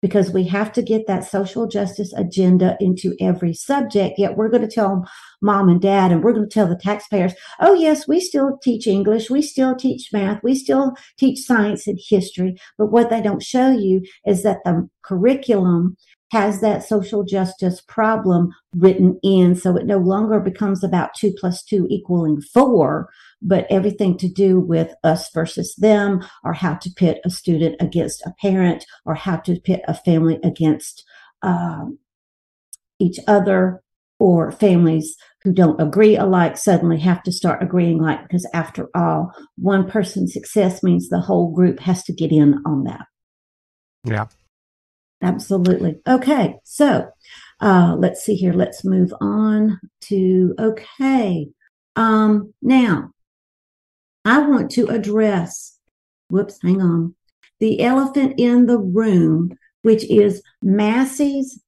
[0.04, 4.20] because we have to get that social justice agenda into every subject.
[4.20, 5.10] Yet we're going to tell
[5.42, 8.86] mom and dad and we're going to tell the taxpayers, oh, yes, we still teach
[8.86, 9.30] English.
[9.30, 10.44] We still teach math.
[10.44, 12.58] We still teach science and history.
[12.78, 15.96] But what they don't show you is that the curriculum
[16.34, 19.54] has that social justice problem written in.
[19.54, 23.08] So it no longer becomes about two plus two equaling four,
[23.40, 28.26] but everything to do with us versus them or how to pit a student against
[28.26, 31.06] a parent or how to pit a family against
[31.44, 32.00] um,
[32.98, 33.84] each other
[34.18, 39.32] or families who don't agree alike suddenly have to start agreeing like because after all
[39.58, 43.06] one person's success means the whole group has to get in on that
[44.06, 44.26] yeah
[45.24, 46.00] Absolutely.
[46.08, 46.58] Okay.
[46.66, 47.08] So,
[47.62, 48.54] uh, let's see here.
[48.54, 51.48] Let's move on to, okay.
[51.96, 53.12] Um, now
[54.26, 55.80] I want to address,
[56.30, 57.16] whoops, hang on,
[57.60, 61.62] the elephant in the room, which is Massie's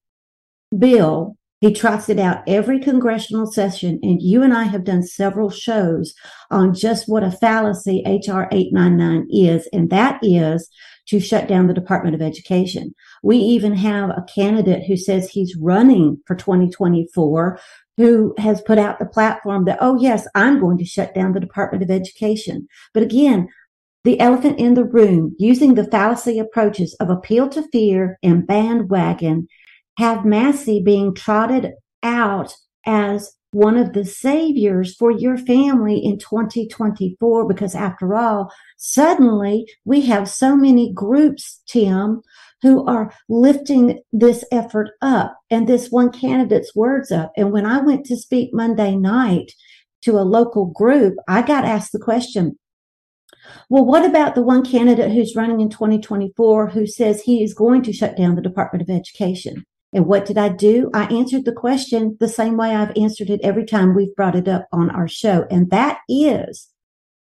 [0.78, 1.38] bill.
[1.62, 6.14] He trots it out every congressional session, and you and I have done several shows
[6.52, 10.70] on just what a fallacy HR 899 is, and that is
[11.08, 12.94] to shut down the Department of Education.
[13.24, 17.60] We even have a candidate who says he's running for 2024
[17.98, 21.40] who has put out the platform that, oh, yes, I'm going to shut down the
[21.40, 22.68] Department of Education.
[22.94, 23.48] But again,
[24.04, 29.48] the elephant in the room, using the fallacy approaches of appeal to fear and bandwagon,
[29.98, 32.56] have Massie being trotted out
[32.86, 40.02] as one of the saviors for your family in 2024 because after all, suddenly we
[40.02, 42.22] have so many groups, Tim,
[42.62, 47.32] who are lifting this effort up and this one candidate's words up.
[47.38, 49.54] And when I went to speak Monday night
[50.02, 52.60] to a local group, I got asked the question,
[53.70, 57.84] well, what about the one candidate who's running in 2024 who says he is going
[57.84, 59.64] to shut down the Department of Education?
[59.96, 60.92] And what did I do?
[60.94, 64.50] I answered the question the same way I've answered it every time we've brought it
[64.50, 65.48] up on our show.
[65.50, 66.68] And that is,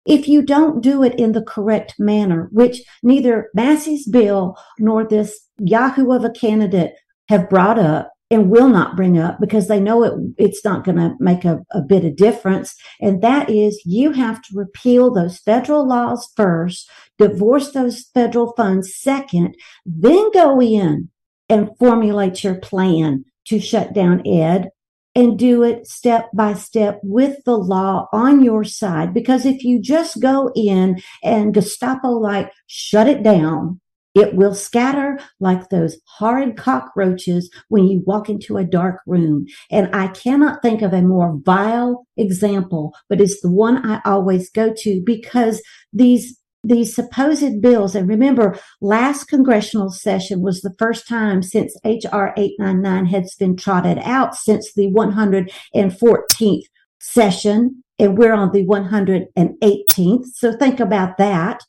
[0.05, 5.47] if you don't do it in the correct manner, which neither Massie's bill nor this
[5.57, 6.93] Yahoo of a candidate
[7.27, 10.97] have brought up and will not bring up because they know it, it's not going
[10.97, 12.75] to make a, a bit of difference.
[13.01, 18.95] And that is you have to repeal those federal laws first, divorce those federal funds
[18.95, 19.55] second,
[19.87, 21.09] then go in
[21.49, 24.69] and formulate your plan to shut down Ed
[25.15, 29.13] and do it step by step with the law on your side.
[29.13, 33.81] Because if you just go in and Gestapo like shut it down,
[34.15, 39.45] it will scatter like those horrid cockroaches when you walk into a dark room.
[39.69, 44.49] And I cannot think of a more vile example, but it's the one I always
[44.49, 45.61] go to because
[45.93, 52.33] these these supposed bills, and remember, last congressional session was the first time since H.R.
[52.35, 56.63] 899 has been trotted out since the 114th
[56.99, 60.25] session, and we're on the 118th.
[60.33, 61.61] So think about that.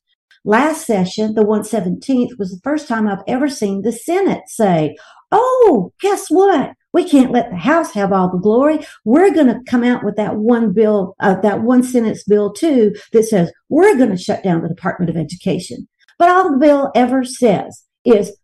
[0.44, 4.96] Last session, the 117th, was the first time I've ever seen the Senate say,
[5.32, 6.74] Oh, guess what?
[6.92, 8.80] We can't let the House have all the glory.
[9.04, 12.94] We're going to come out with that one bill, uh, that one sentence bill too,
[13.12, 15.88] that says we're going to shut down the Department of Education.
[16.18, 18.36] But all the bill ever says is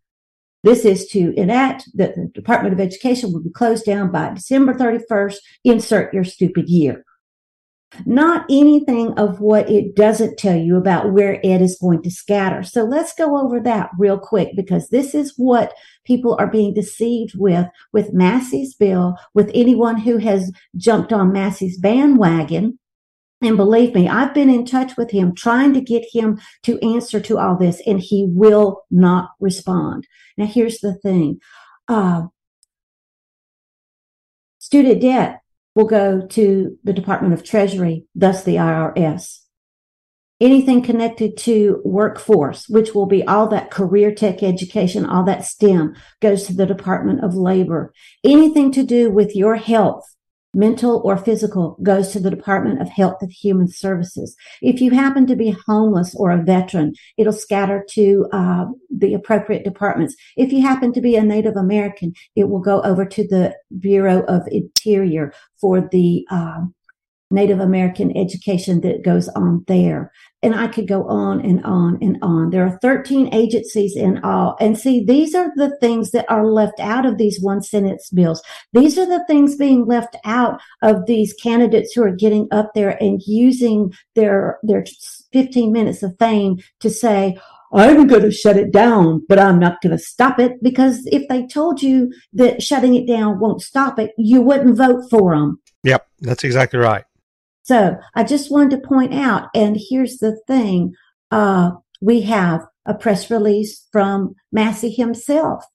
[0.63, 4.73] this is to enact that the Department of Education will be closed down by December
[4.73, 5.35] 31st.
[5.65, 7.03] Insert your stupid year
[8.05, 12.63] not anything of what it doesn't tell you about where it is going to scatter.
[12.63, 15.73] So let's go over that real quick because this is what
[16.05, 21.79] people are being deceived with, with Massie's bill, with anyone who has jumped on Massie's
[21.79, 22.77] bandwagon.
[23.41, 27.19] And believe me, I've been in touch with him trying to get him to answer
[27.21, 30.07] to all this and he will not respond.
[30.37, 31.39] Now here's the thing.
[31.87, 32.23] Uh,
[34.57, 35.41] student debt
[35.77, 39.41] will go to the Department of Treasury, thus the IRS.
[40.39, 45.95] anything connected to workforce, which will be all that career tech education, all that STEM
[46.19, 47.93] goes to the Department of Labor.
[48.23, 50.15] Anything to do with your health,
[50.57, 54.35] mental or physical, goes to the Department of Health and Human Services.
[54.61, 59.63] If you happen to be homeless or a veteran, it'll scatter to uh, the appropriate
[59.63, 60.15] departments.
[60.35, 64.23] If you happen to be a Native American, it will go over to the Bureau
[64.23, 65.31] of Interior
[65.61, 66.73] for the um,
[67.29, 70.11] Native American education that goes on there.
[70.41, 72.51] And I could go on and on and on.
[72.51, 74.55] There are 13 agencies in all.
[74.59, 78.41] And see, these are the things that are left out of these one sentence bills.
[78.71, 83.01] These are the things being left out of these candidates who are getting up there
[83.01, 84.85] and using their, their
[85.33, 87.37] 15 minutes of fame to say,
[87.73, 91.27] I'm going to shut it down, but I'm not going to stop it because if
[91.27, 95.59] they told you that shutting it down won't stop it, you wouldn't vote for them.
[95.83, 97.03] Yep, that's exactly right.
[97.67, 100.93] So I just wanted to point out, and here's the thing,
[101.31, 105.65] uh, we have a press release from Massie himself.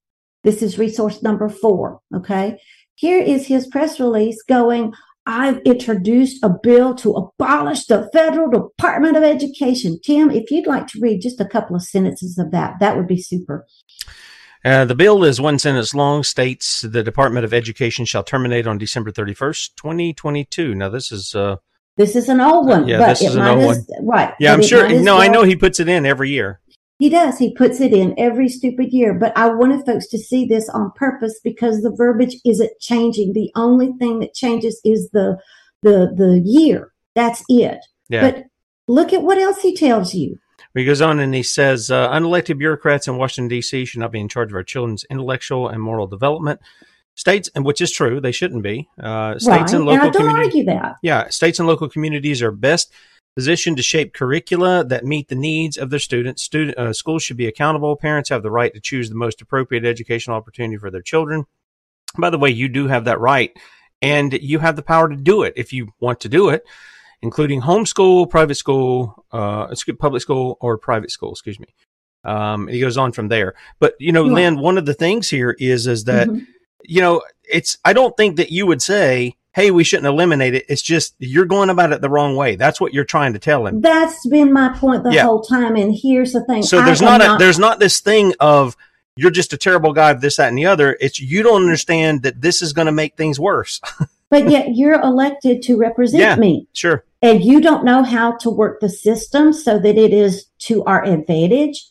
[0.43, 2.01] This is resource number four.
[2.14, 2.59] Okay.
[2.95, 4.95] Here is his press release going,
[5.26, 10.01] I've introduced a bill to abolish the federal Department of Education.
[10.03, 13.07] Tim, if you'd like to read just a couple of sentences of that, that would
[13.07, 13.66] be super.
[14.64, 18.78] Uh, the bill is one sentence long, states the Department of Education shall terminate on
[18.78, 20.74] December 31st, 2022.
[20.74, 21.57] Now, this is uh,
[21.97, 22.86] this is an old one.
[22.88, 24.07] Yeah, but this is an old as- one.
[24.07, 24.34] Right.
[24.40, 24.88] Yeah, I'm sure.
[25.01, 26.61] No, I know he puts it in every year.
[26.99, 27.38] He does.
[27.38, 29.12] He puts it in every stupid year.
[29.12, 33.32] But I wanted folks to see this on purpose because the verbiage isn't changing.
[33.32, 35.38] The only thing that changes is the
[35.82, 36.93] the the year.
[37.14, 37.78] That's it.
[38.09, 38.30] Yeah.
[38.30, 38.45] But
[38.88, 40.38] look at what else he tells you.
[40.74, 43.84] He goes on and he says, uh, unelected bureaucrats in Washington, D.C.
[43.84, 46.61] should not be in charge of our children's intellectual and moral development.
[47.15, 48.89] States, and which is true, they shouldn't be.
[48.99, 49.61] Uh, states right.
[49.61, 50.47] and And, local I don't communities.
[50.47, 50.97] argue that.
[51.03, 52.91] Yeah, states and local communities are best
[53.37, 56.43] positioned to shape curricula that meet the needs of their students.
[56.43, 57.97] Student uh, schools should be accountable.
[57.97, 61.45] Parents have the right to choose the most appropriate educational opportunity for their children.
[62.19, 63.51] By the way, you do have that right,
[64.01, 66.65] and you have the power to do it if you want to do it,
[67.23, 71.31] including homeschool, private school, uh, public school, or private school.
[71.33, 71.67] Excuse me.
[72.25, 73.55] Um, he goes on from there.
[73.81, 74.33] But you know, Yeah.
[74.33, 76.47] Lynne, one of the things here is is that Mhm.
[76.85, 77.78] You know it's.
[77.85, 81.45] I don't think that you would say, "Hey, we shouldn't eliminate it." It's just you're
[81.47, 82.57] going about it the wrong way.
[82.57, 83.80] That's what you're trying to tell him.
[83.80, 85.24] That's been my point the Yeah.
[85.24, 85.76] whole time.
[85.76, 86.62] And here's the thing.
[86.62, 88.76] So I there's not a there's not this thing of
[89.16, 90.97] you're just a terrible guy of this, that, and the other.
[91.01, 93.80] It's you don't understand that this is going to make things worse.
[94.30, 96.66] but yet you're elected to represent yeah, me.
[96.72, 97.05] sure.
[97.20, 101.05] and you don't know how to work the system so that it is to our
[101.05, 101.85] advantage.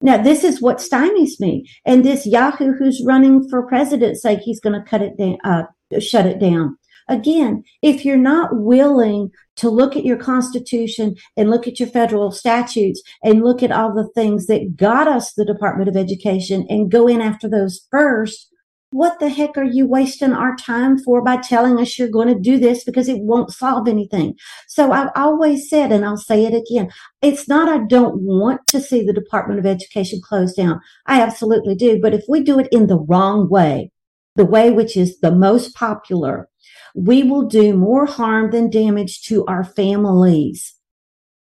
[0.00, 1.68] Now, this is what stymies me.
[1.84, 5.62] And this Yahoo who's running for president say he's going to cut it down, uh,
[6.00, 6.76] shut it down.
[7.08, 12.32] Again, if you're not willing to look at your constitution and look at your federal
[12.32, 16.90] statutes and look at all the things that got us the Department of Education and
[16.90, 18.52] go in after those first,
[18.90, 22.38] what the heck are you wasting our time for by telling us you're going to
[22.38, 24.34] do this because it won't solve anything?
[24.68, 28.80] So I've always said, and I'll say it again, it's not I don't want to
[28.80, 30.80] see the Department of Education closed down.
[31.06, 32.00] I absolutely do.
[32.00, 33.90] But if we do it in the wrong way,
[34.36, 36.48] the way which is the most popular,
[36.94, 40.75] we will do more harm than damage to our families.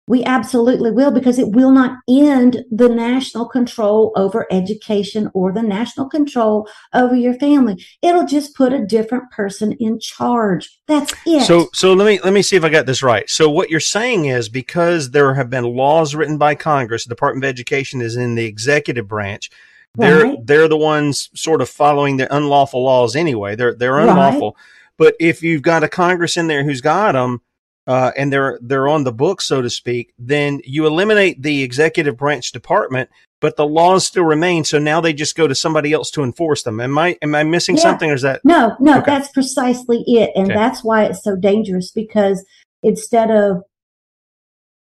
[0.07, 5.61] We absolutely will because it will not end the national control over education or the
[5.61, 7.83] national control over your family.
[8.01, 10.79] It'll just put a different person in charge.
[10.87, 11.43] That's it.
[11.43, 13.29] So so let me let me see if I got this right.
[13.29, 17.43] So what you're saying is because there have been laws written by Congress, the Department
[17.43, 19.49] of Education is in the executive branch.
[19.95, 20.37] They're Right.
[20.45, 23.55] they're the ones sort of following the unlawful laws anyway.
[23.57, 24.07] They're they're Right.
[24.09, 24.55] unlawful.
[24.97, 27.41] But if you've got a Congress in there who's got them,
[27.87, 32.17] uh, and they're they're on the book, so to speak, then you eliminate the executive
[32.17, 33.09] branch department,
[33.39, 34.65] but the laws still remain.
[34.65, 36.81] So now they just go to somebody else to enforce them.
[36.81, 37.83] Am I am I missing Yeah.
[37.83, 39.11] something, or is that No, no, Okay.
[39.11, 40.31] that's precisely it.
[40.35, 40.53] And Okay.
[40.53, 42.43] that's why it's so dangerous because
[42.83, 43.63] instead of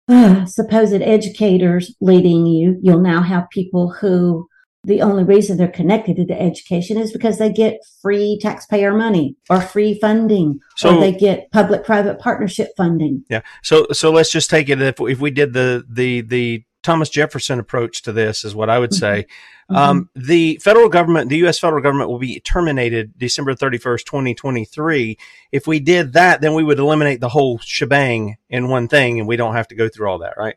[0.09, 4.49] uh, supposed educators leading you, you'll now have people who
[4.89, 9.37] the only reason they're connected to the education is because they get free taxpayer money
[9.49, 13.25] or free funding So- or they get public private partnership funding.
[13.29, 13.43] Yeah.
[13.63, 17.59] So so let's just take it if if we did the the the Thomas Jefferson
[17.59, 19.27] approach to this is what I would say.
[19.71, 21.59] Um, the federal government, the U.S.
[21.59, 25.19] federal government will be terminated December 31st, 2023.
[25.53, 29.29] If we did that, then we would eliminate the whole shebang in one thing and
[29.29, 30.57] we don't have to go through all that, right?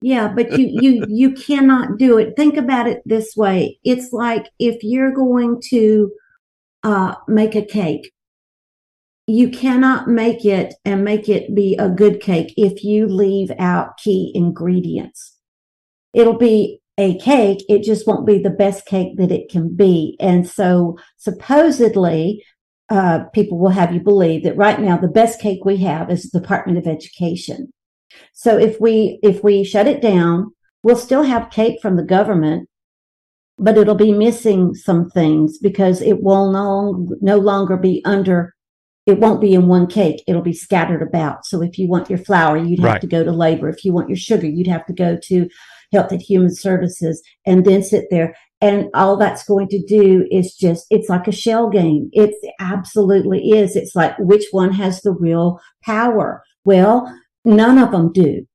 [0.00, 2.34] Yeah, but you, you, you cannot do it.
[2.36, 3.78] Think about it this way.
[3.84, 6.10] It's like if you're going to,
[6.82, 8.12] uh, make a cake
[9.26, 13.96] you cannot make it and make it be a good cake if you leave out
[13.98, 15.36] key ingredients.
[16.14, 17.64] It'll be a cake.
[17.68, 20.16] It just won't be the best cake that it can be.
[20.20, 22.44] And so supposedly,
[22.88, 26.30] uh, people will have you believe that right now the best cake we have is
[26.30, 27.72] the Department of Education.
[28.38, 32.68] So if we, if we shut it down, we'll still have cake from the government,
[33.56, 38.54] but it'll be missing some things because it will no, no longer be under
[39.06, 40.22] it won't be in one cake.
[40.26, 41.46] It'll be scattered about.
[41.46, 43.00] So if you want your flour, you'd have Right.
[43.00, 43.68] to go to labor.
[43.68, 45.48] If you want your sugar, you'd have to go to
[45.92, 48.34] Health and Human Services and then sit there.
[48.60, 52.10] And all that's going to do is just, it's like a shell game.
[52.12, 53.76] It absolutely is.
[53.76, 56.42] It's like which one has the real power?
[56.64, 57.06] Well,
[57.46, 58.46] none of them do.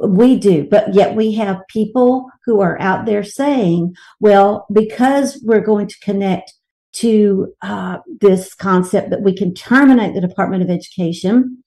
[0.00, 5.60] We do, but yet we have people who are out there saying, well, because we're
[5.60, 6.52] going to connect
[6.94, 11.62] to uh, this concept that we can terminate the Department of Education,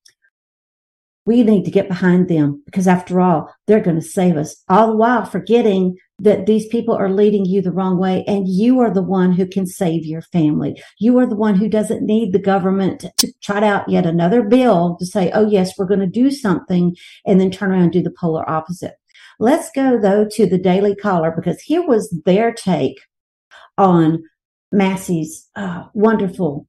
[1.26, 4.64] we need to get behind them because after all, they're going to save us.
[4.68, 8.80] All the while forgetting that these people are leading you the wrong way and you
[8.80, 10.82] are the one who can save your family.
[11.00, 14.96] You are the one who doesn't need the government to trot out yet another bill
[15.00, 16.96] to say, oh yes, we're going to do something
[17.26, 18.96] and then turn around and do the polar opposite.
[19.40, 23.00] Let's go though to the Daily Caller because here was their take
[23.80, 24.24] on
[24.72, 26.68] Massie's uh, wonderful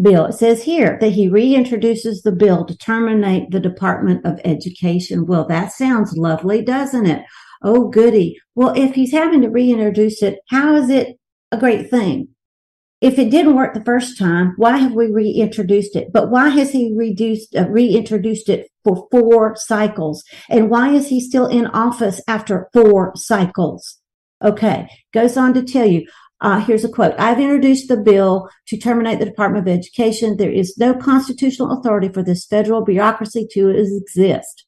[0.00, 0.26] bill.
[0.26, 5.26] It says here that he reintroduces the bill to terminate the Department of Education.
[5.26, 7.22] Well, that sounds lovely, doesn't it?
[7.62, 8.38] Oh, goody.
[8.54, 11.18] Well, if he's having to reintroduce it, how is it
[11.52, 12.28] a great thing?
[13.00, 16.12] If it didn't work the first time, why have we reintroduced it?
[16.12, 20.22] But why has he reduced, uh, reintroduced it for four cycles?
[20.50, 23.98] And why is he still in office after four cycles?
[24.42, 24.88] Okay.
[25.12, 26.06] Goes on to tell you,
[26.42, 27.14] uh, here's a quote.
[27.18, 30.36] I've introduced the bill to terminate the Department of Education.
[30.36, 34.66] There is no constitutional authority for this federal bureaucracy to exist.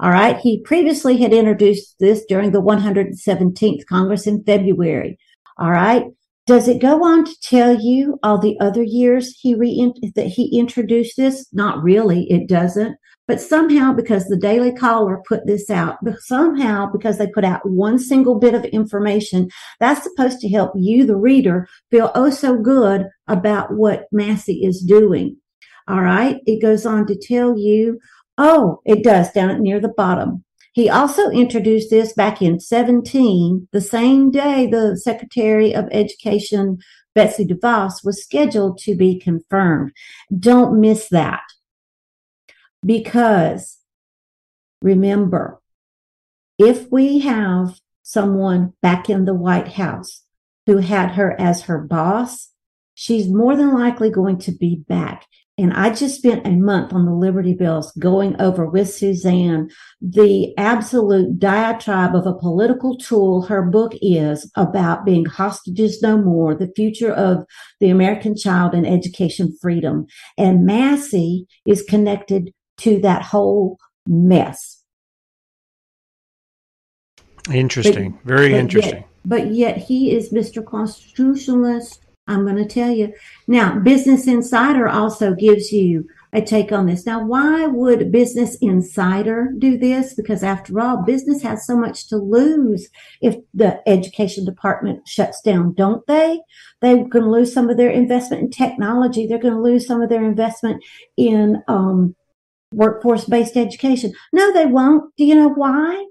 [0.00, 0.38] All right.
[0.38, 5.18] He previously had introduced this during the 117th Congress in February.
[5.58, 6.04] All right.
[6.46, 10.58] Does it go on to tell you all the other years he re- that he
[10.58, 11.46] introduced this?
[11.52, 12.30] Not really.
[12.30, 12.96] It doesn't.
[13.26, 17.98] But somehow, because the Daily Caller put this out, somehow because they put out one
[17.98, 23.04] single bit of information, that's supposed to help you, the reader, feel oh so good
[23.26, 25.36] about what Massie is doing.
[25.86, 26.40] All right.
[26.46, 27.98] It goes on to tell you,
[28.38, 30.44] oh, it does down near the bottom.
[30.72, 36.78] He also introduced this back in 17, the same day the Secretary of Education,
[37.14, 39.92] Betsy DeVos, was scheduled to be confirmed.
[40.38, 41.42] Don't miss that
[42.84, 43.78] because
[44.80, 45.60] remember,
[46.58, 50.22] if we have someone back in the White House
[50.66, 52.52] who had her as her boss,
[52.94, 55.26] she's more than likely going to be back.
[55.58, 59.68] And I just spent a month on the Liberty Bells going over with Suzanne
[60.00, 66.54] the absolute diatribe of a political tool her book is about being hostages no more,
[66.54, 67.44] the future of
[67.80, 70.06] the American child and education freedom.
[70.38, 74.84] And Massie is connected to that whole mess.
[77.52, 78.12] Interesting.
[78.12, 79.04] But- Very but yet- interesting.
[79.24, 80.64] but yet he is Mr.
[80.64, 82.04] Constitutionalist.
[82.28, 83.12] I'm going to tell you.
[83.46, 87.06] Now, Business Insider also gives you a take on this.
[87.06, 90.14] Now, why would Business Insider do this?
[90.14, 92.88] Because after all, business has so much to lose
[93.22, 96.40] if the education department shuts down, don't they?
[96.82, 99.26] They're going to lose some of their investment in technology.
[99.26, 100.84] They're going to lose some of their investment
[101.16, 102.14] in um,
[102.72, 104.12] workforce based education.
[104.32, 105.14] No, they won't.
[105.16, 106.04] Do you know why?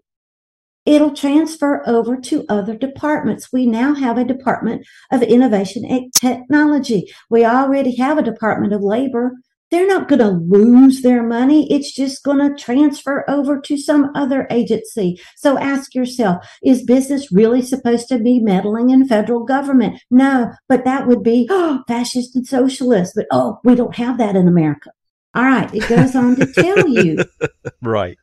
[0.88, 3.52] It'll transfer over to other departments.
[3.52, 7.12] We now have a Department of Innovation and Technology.
[7.30, 9.34] We already have a Department of Labor.
[9.70, 11.70] They're not going to lose their money.
[11.70, 15.20] It's just going to transfer over to some other agency.
[15.36, 20.02] So ask yourself, is business really supposed to be meddling in federal government?
[20.10, 23.12] No, but that would be oh, fascist and socialist.
[23.14, 24.92] But oh, we don't have that in America.
[25.36, 25.74] All right.
[25.76, 27.26] It goes on to tell you
[27.82, 28.18] Right.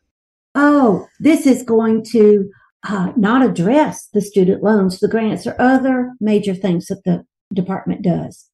[0.55, 2.51] Oh, this is going to
[2.89, 8.03] uh, not address the student loans, the grants, or other major things that the department
[8.03, 8.49] does.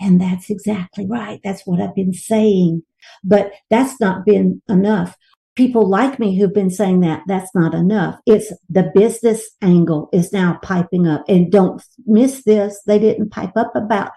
[0.00, 1.40] And that's exactly right.
[1.44, 2.82] That's what I've been saying.
[3.22, 5.16] But that's not been enough.
[5.56, 8.18] People like me who've been saying that, that's not enough.
[8.26, 11.24] It's the business angle is now piping up.
[11.28, 12.80] And don't miss this.
[12.86, 14.10] They didn't pipe up about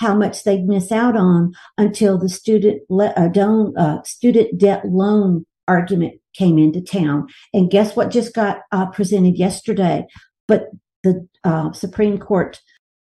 [0.00, 4.82] how much they'd miss out on until the student le- uh, don't, uh, student debt
[4.86, 7.28] loan argument came into town.
[7.54, 10.06] And guess what just got uh, presented yesterday?
[10.48, 10.70] But
[11.04, 12.60] the uh, Supreme Court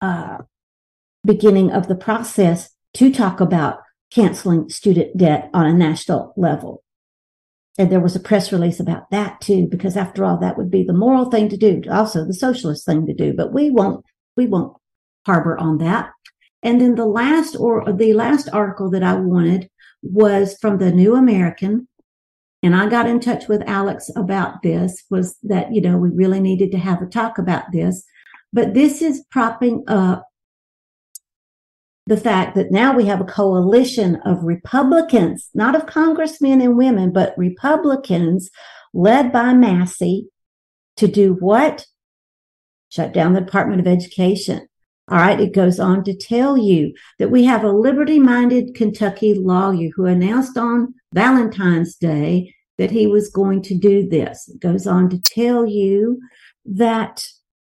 [0.01, 0.38] uh,
[1.26, 3.80] beginning of the process to talk about
[4.12, 6.84] canceling student debt on a national level.
[7.78, 10.84] And there was a press release about that too, because after all, that would be
[10.84, 13.34] the moral thing to do, also the socialist thing to do.
[13.34, 14.05] But we won't,
[14.36, 14.76] we won't
[15.26, 16.12] harbor on that.
[16.64, 19.70] And then the last or the last article that I wanted
[20.03, 21.88] was from the New American.
[22.64, 26.39] And I got in touch with Alex about this was that, you know, we really
[26.39, 28.03] needed to have a talk about this.
[28.53, 30.28] But this is propping up
[32.05, 37.12] the fact that now we have a coalition of Republicans, not of congressmen and women,
[37.12, 38.49] but Republicans
[38.93, 40.28] led by Massie
[40.97, 41.86] to do what?
[42.89, 44.68] Shut down the Department of Education.
[45.09, 45.39] All right.
[45.39, 50.05] It goes on to tell you that we have a liberty minded Kentucky lawyer who
[50.05, 54.49] announced on Valentine's Day that he was going to do this.
[54.49, 56.20] It goes on to tell you
[56.66, 57.26] that,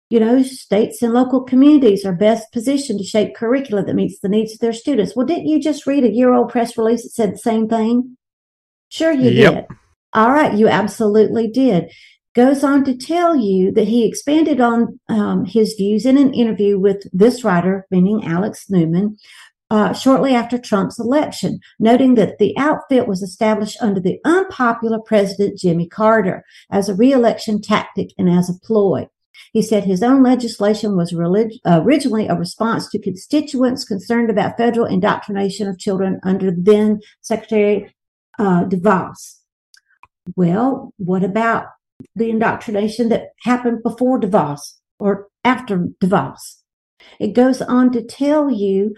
[0.09, 4.29] you know, states and local communities are best positioned to shape curricula that meets the
[4.29, 5.15] needs of their students.
[5.15, 8.17] Well, didn't you just read a year old press release that said the same thing?
[8.89, 9.53] Sure, you yep.
[9.53, 9.77] did.
[10.13, 10.53] All right.
[10.55, 11.91] You absolutely did
[12.35, 16.79] goes on to tell you that he expanded on um, his views in an interview
[16.79, 19.17] with this writer, meaning Alex Newman,
[19.69, 25.57] uh, shortly after Trump's election, noting that the outfit was established under the unpopular President
[25.57, 29.07] Jimmy Carter as a reelection tactic and as a ploy.
[29.53, 34.85] He said his own legislation was relig- originally a response to constituents concerned about federal
[34.85, 37.93] indoctrination of children under then Secretary
[38.37, 39.37] uh, DeVos.
[40.35, 41.67] Well, what about
[42.15, 44.59] the indoctrination that happened before DeVos
[44.99, 46.57] or after DeVos.
[47.19, 48.95] It goes on to tell you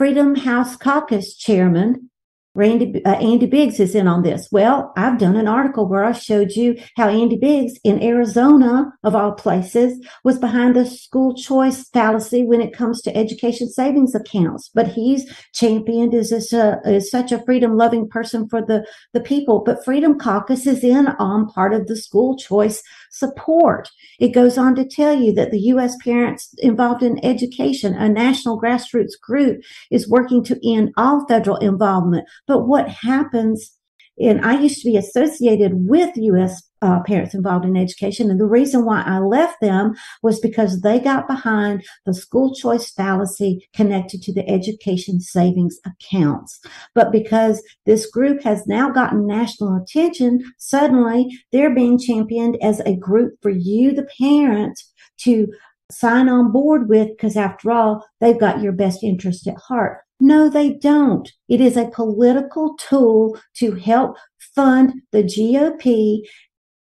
[0.00, 2.08] Freedom House Caucus Chairman
[2.54, 4.48] Randy, uh, Andy Biggs is in on this.
[4.50, 9.14] Well, I've done an article where I showed you how Andy Biggs in Arizona, of
[9.14, 14.68] all places, was behind the school choice fallacy when it comes to education savings accounts.
[14.74, 19.62] But he's championed as, a, as such a freedom loving person for the, the people.
[19.64, 23.88] But Freedom Caucus is in on part of the school choice support.
[24.18, 25.96] It goes on to tell you that the U.S.
[26.02, 32.26] Parents Involved in Education, a national grassroots group, is working to end all federal involvement.
[32.46, 33.76] But what happens
[34.20, 36.62] and I used to be associated with U.S.
[36.82, 38.30] Uh, parents involved in education.
[38.30, 42.90] And the reason why I left them was because they got behind the school choice
[42.90, 46.60] fallacy connected to the education savings accounts.
[46.94, 52.96] But because this group has now gotten national attention, suddenly they're being championed as a
[52.96, 54.78] group for you, the parent,
[55.18, 55.48] to
[55.90, 59.98] sign on board with because after all, they've got your best interest at heart.
[60.20, 61.30] No, they don't.
[61.48, 64.16] It is a political tool to help
[64.54, 66.20] fund the GOP,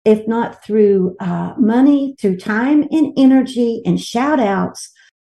[0.04, 4.92] if not through uh, money, through time and energy and shout outs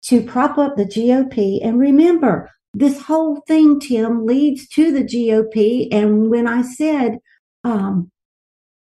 [0.04, 1.60] to prop up the GOP.
[1.64, 5.90] And remember, this whole thing, Tim, leads to the GOP.
[5.92, 7.18] And when I said,
[7.64, 8.10] um,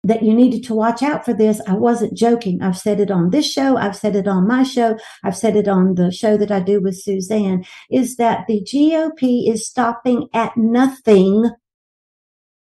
[0.04, 1.62] that you needed to watch out for this.
[1.68, 2.62] I wasn't joking.
[2.62, 3.78] I've said it on this show.
[3.78, 4.98] I've said it on my show.
[5.24, 9.50] I've said it on the show that I do with Suzanne is that the GOP
[9.52, 11.52] is stopping at nothing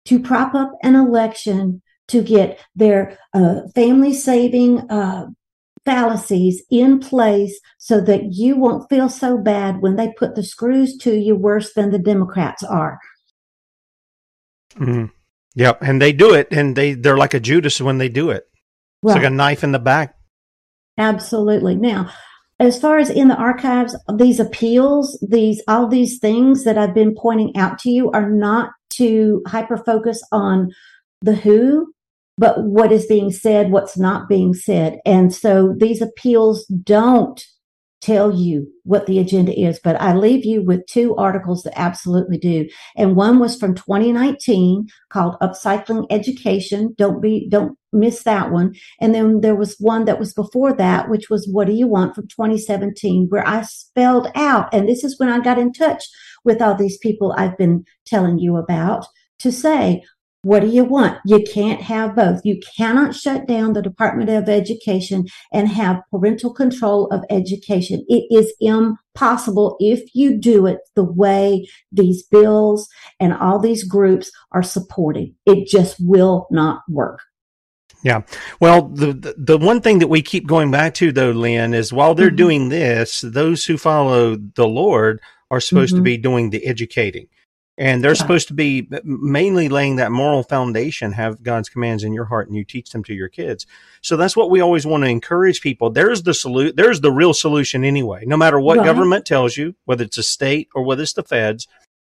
[0.04, 5.26] to prop up an election to get their uh, family saving uh,
[5.84, 10.96] fallacies in place so that you won't feel so bad when they put the screws
[10.98, 12.98] to you worse than the Democrats are.
[14.74, 15.06] Mm-hmm.
[15.56, 18.48] Yep, and they do it, and they they're like a Judas when they do it.
[19.02, 19.12] Right.
[19.12, 20.16] It's like a knife in the back.
[20.98, 21.76] Absolutely.
[21.76, 22.10] Now,
[22.60, 27.14] as far as in the archives, these appeals, these all these things that I've been
[27.16, 30.70] pointing out to you are not to hyper focus on
[31.22, 31.92] the who,
[32.36, 34.98] but what is being said, what's not being said.
[35.04, 37.42] And so these appeals don't
[38.00, 42.38] tell you what the agenda is, but I leave you with two articles that absolutely
[42.38, 42.68] do.
[42.96, 46.94] And one was from 2019 called Upcycling Education.
[46.96, 48.74] Don't be, don't miss that one.
[49.00, 52.14] And then there was one that was before that, which was What Do You Want
[52.14, 56.04] from 2017, where I spelled out, and this is when I got in touch
[56.44, 59.06] with all these people I've been telling you about
[59.40, 60.02] to say,
[60.42, 61.18] what do you want?
[61.26, 62.40] You can't have both.
[62.44, 68.04] You cannot shut down the Department of Education and have parental control of education.
[68.08, 72.88] It is impossible if you do it the way these bills
[73.18, 75.34] and all these groups are supporting.
[75.44, 77.20] It just will not work.
[78.02, 78.22] Yeah.
[78.60, 82.14] Well, the, the, one thing that we keep going back to though, Lynne, is while
[82.14, 82.36] they're mm-hmm.
[82.36, 85.20] doing this, those who follow the Lord
[85.50, 85.98] are supposed mm-hmm.
[85.98, 87.26] to be doing the educating.
[87.80, 88.18] And they're yeah.
[88.18, 92.54] supposed to be mainly laying that moral foundation, have God's commands in your heart and
[92.54, 93.66] you teach them to your kids.
[94.02, 95.88] So that's what we always want to encourage people.
[95.88, 96.76] There's the solution.
[96.76, 98.24] There's the real solution anyway.
[98.26, 98.84] No matter what right.
[98.84, 101.66] government tells you, whether it's a state or whether it's the feds,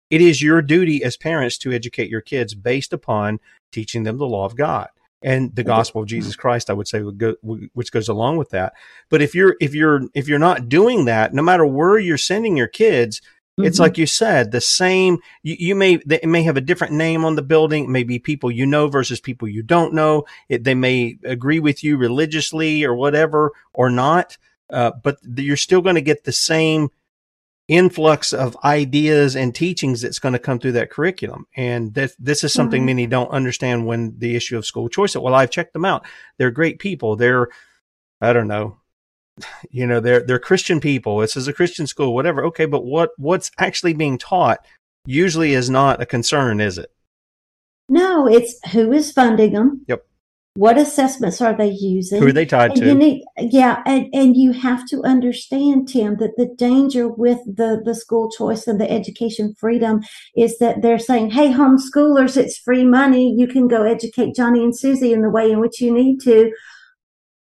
[0.09, 3.41] it is your duty as parents to educate your kids based upon
[3.73, 4.89] teaching them the law of God
[5.21, 6.71] and the gospel of Jesus Christ.
[6.71, 8.75] I would say, would go, which goes along with that.
[9.11, 12.57] But if you're if you're if you're not doing that, no matter where you're sending
[12.57, 13.21] your kids,
[13.59, 13.83] it's Mm-hmm.
[13.83, 15.19] like you said, the same.
[15.43, 17.91] You, you may they may have a different name on the building.
[17.91, 20.25] Maybe people you know versus people you don't know.
[20.49, 24.37] It, they may agree with you religiously or whatever or not.
[24.69, 26.91] Uh, but you're still going to get the same
[27.69, 31.47] influx of ideas and teachings that's going to come through that curriculum.
[31.57, 32.87] And this, this is something Mhm.
[32.87, 35.17] many don't understand when the issue of school choice.
[35.17, 36.05] Well, I've checked them out.
[36.39, 37.17] They're great people.
[37.17, 37.49] They're,
[38.21, 38.79] I don't know,
[39.71, 41.19] you know, they're, they're Christian people.
[41.19, 42.45] This is a Christian school, whatever.
[42.47, 42.67] Okay.
[42.67, 44.65] But what, what's actually being taught
[45.05, 46.91] usually is not a concern, is it?
[47.89, 49.85] No, it's who is funding them.
[49.87, 50.05] Yep.
[50.55, 52.19] What assessments are they using?
[52.19, 52.87] Who are they tied And to?
[52.87, 57.83] You need, yeah, and, and you have to understand, Tim, that the danger with the,
[57.85, 60.01] the school choice and the education freedom
[60.35, 63.35] is that they're saying, hey, homeschoolers, it's free money.
[63.37, 66.51] You can go educate Johnny and Susie in the way in which you need to.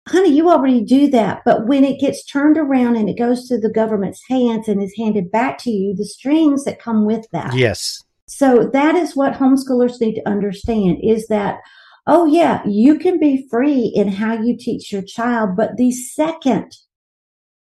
[0.08, 1.42] Honey, you already do that.
[1.44, 4.94] But when it gets turned around and it goes to the government's hands and is
[4.96, 7.54] handed back to you, the strings that come with that.
[7.54, 8.02] Yes.
[8.28, 11.58] So that is what homeschoolers need to understand is that,
[12.06, 16.72] oh yeah, you can be free in how you teach your child, but the second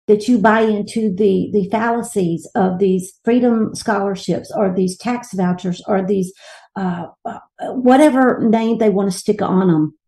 [0.07, 5.83] that you buy into the, the fallacies of these freedom scholarships or these tax vouchers
[5.87, 6.33] or these,
[6.75, 7.39] uh, uh,
[7.73, 9.98] whatever name they want to stick on them,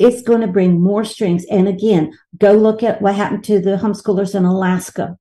[0.00, 1.44] it's going to bring more strings.
[1.50, 5.16] And again, go look at what happened to the homeschoolers in Alaska.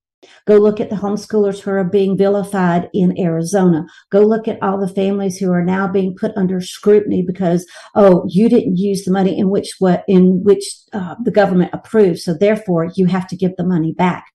[0.48, 3.86] Go look at the homeschoolers who are being vilified in Arizona.
[4.10, 7.66] Go look at all the families who are now being put under scrutiny because,
[7.96, 10.64] oh, you didn't use the money in which what in which
[10.94, 14.26] uh, the government approved, so therefore you have to give the money back.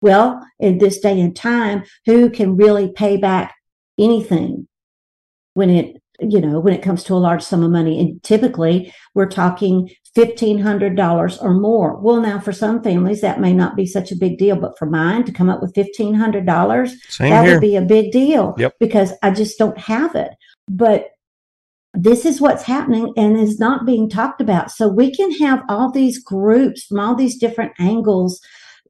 [0.00, 3.54] Well, in this day and time, who can really pay back
[3.98, 4.66] anything
[5.54, 7.98] when it you know when it comes to a large sum of money?
[8.00, 11.96] And typically, we're talking $1,500 or more.
[12.00, 14.86] Well, now for some families, that may not be such a big deal, but for
[14.86, 17.54] mine to come up with $1,500, Same that here.
[17.54, 18.74] would be a big deal Yep.
[18.80, 20.30] because I just don't have it.
[20.68, 21.10] But
[21.94, 24.70] this is what's happening and is not being talked about.
[24.70, 28.40] So we can have all these groups from all these different angles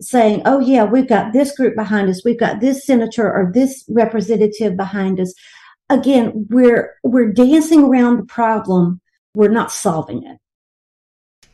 [0.03, 2.25] saying, oh, yeah, we've got this group behind us.
[2.25, 5.33] We've got this senator or this representative behind us.
[5.91, 9.01] Again, we're, we're dancing around the problem.
[9.35, 10.39] We're not solving it.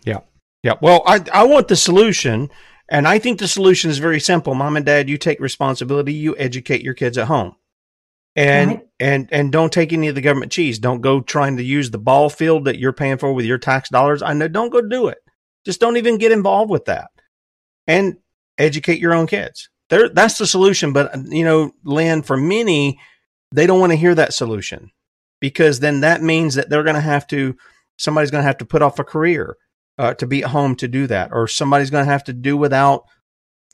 [0.04, 0.20] Yeah.
[0.62, 0.74] Yeah.
[0.80, 2.50] Well, I, I want the solution.
[2.88, 4.54] And I think the solution is very simple.
[4.54, 6.12] Mom and dad, you take responsibility.
[6.12, 7.56] You educate your kids at home.
[8.36, 8.86] And, Right.
[9.00, 10.78] and, and don't take any of the government cheese.
[10.78, 13.88] Don't go trying to use the ball field that you're paying for with your tax
[13.88, 14.22] dollars.
[14.22, 15.18] I know, don't go do it.
[15.64, 17.10] Just don't even get involved with that
[17.88, 18.18] and
[18.58, 19.68] educate your own kids.
[19.88, 20.92] There, that's the solution.
[20.92, 23.00] But, you know, Lynne, for many,
[23.56, 24.90] they don't want to hear that solution
[25.40, 27.56] because then that means that they're going to have to,
[27.96, 29.56] somebody's going to have to put off a career
[29.98, 32.56] uh, to be at home to do that, or somebody's going to have to do
[32.56, 33.04] without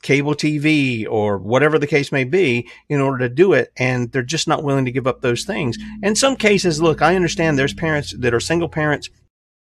[0.01, 3.71] cable TV or whatever the case may be in order to do it.
[3.77, 5.77] And they're just not willing to give up those things.
[6.01, 9.09] In some cases, look, I understand there's parents that are single parents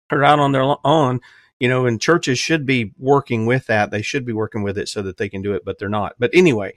[0.10, 1.20] are out on their own,
[1.60, 3.92] you know, and churches should be working with that.
[3.92, 6.16] They should be working with it so that they can do it, but they're not.
[6.18, 6.74] But anyway,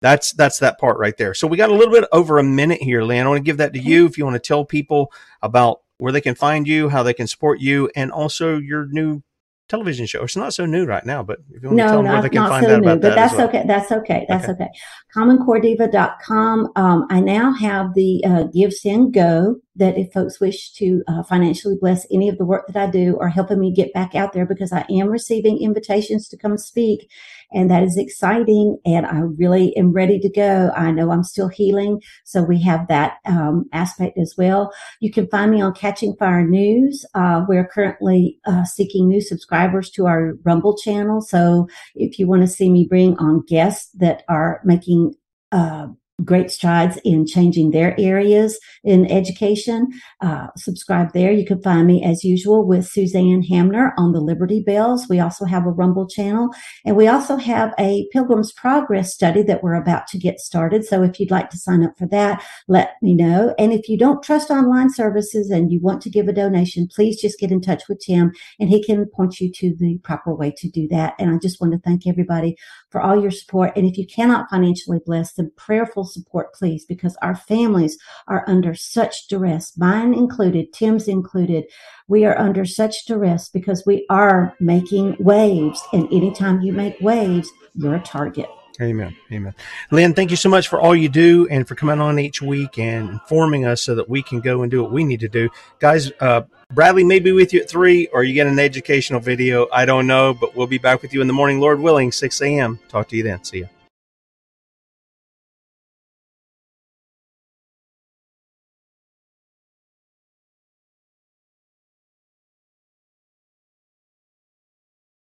[0.00, 1.34] that's that's that part right there.
[1.34, 3.24] So we got a little bit over a minute here, Lynne.
[3.24, 6.12] I want to give that to you if you want to tell people about where
[6.12, 9.22] they can find you, how they can support you, and also your new
[9.68, 10.22] television show.
[10.22, 12.14] It's not so new right now, but if you want to tell No, them where
[12.16, 13.48] not, they can find so out new, about but that that's well.
[13.48, 13.64] okay.
[13.66, 14.26] That's okay.
[14.28, 14.64] That's Okay.
[14.64, 14.70] okay.
[15.14, 16.72] CommonCoreDiva.com.
[16.76, 21.22] Um, I now have the uh, Give, Send, Go that if folks wish to uh,
[21.22, 24.32] financially bless any of the work that I do or helping me get back out
[24.32, 27.10] there because I am receiving invitations to come speak
[27.52, 30.72] and that is exciting and I really am ready to go.
[30.76, 32.02] I know I'm still healing.
[32.24, 34.72] So we have that um, aspect as well.
[35.00, 37.04] You can find me on Catching Fire News.
[37.14, 41.20] Uh, we're currently uh, seeking new subscribers to our Rumble channel.
[41.20, 45.14] So if you want to see me bring on guests that are making
[45.52, 45.88] uh,
[46.24, 49.88] great strides in changing their areas in education,
[50.22, 51.30] uh, subscribe there.
[51.30, 55.06] You can find me as usual with Suzanne Hamner on the Liberty Bells.
[55.10, 56.48] We also have a Rumble channel
[56.84, 60.84] and we also have a Pilgrim's Progress study that we're about to get started.
[60.84, 63.54] So if you'd like to sign up for that, let me know.
[63.58, 67.20] And if you don't trust online services and you want to give a donation, please
[67.20, 70.52] just get in touch with Tim and he can point you to the proper way
[70.56, 71.14] to do that.
[71.18, 72.56] And I just want to thank everybody
[72.90, 73.76] for all your support.
[73.76, 77.98] And if you cannot financially bless, then prayerful support, please, because our families
[78.28, 81.64] are under such duress, mine included, Tim's included.
[82.08, 85.82] We are under such duress because we are making waves.
[85.92, 88.48] And anytime you make waves, you're a target.
[88.80, 89.16] Amen.
[89.32, 89.54] Amen.
[89.90, 92.78] Lynne, thank you so much for all you do and for coming on each week
[92.78, 95.48] and informing us so that we can go and do what we need to do.
[95.78, 96.42] Guys, uh,
[96.72, 99.66] Bradley may be with you at three or you get an educational video.
[99.72, 102.42] I don't know, but we'll be back with you in the morning, Lord willing, 6
[102.42, 102.78] a.m.
[102.88, 103.42] Talk to you then.
[103.44, 103.68] See you.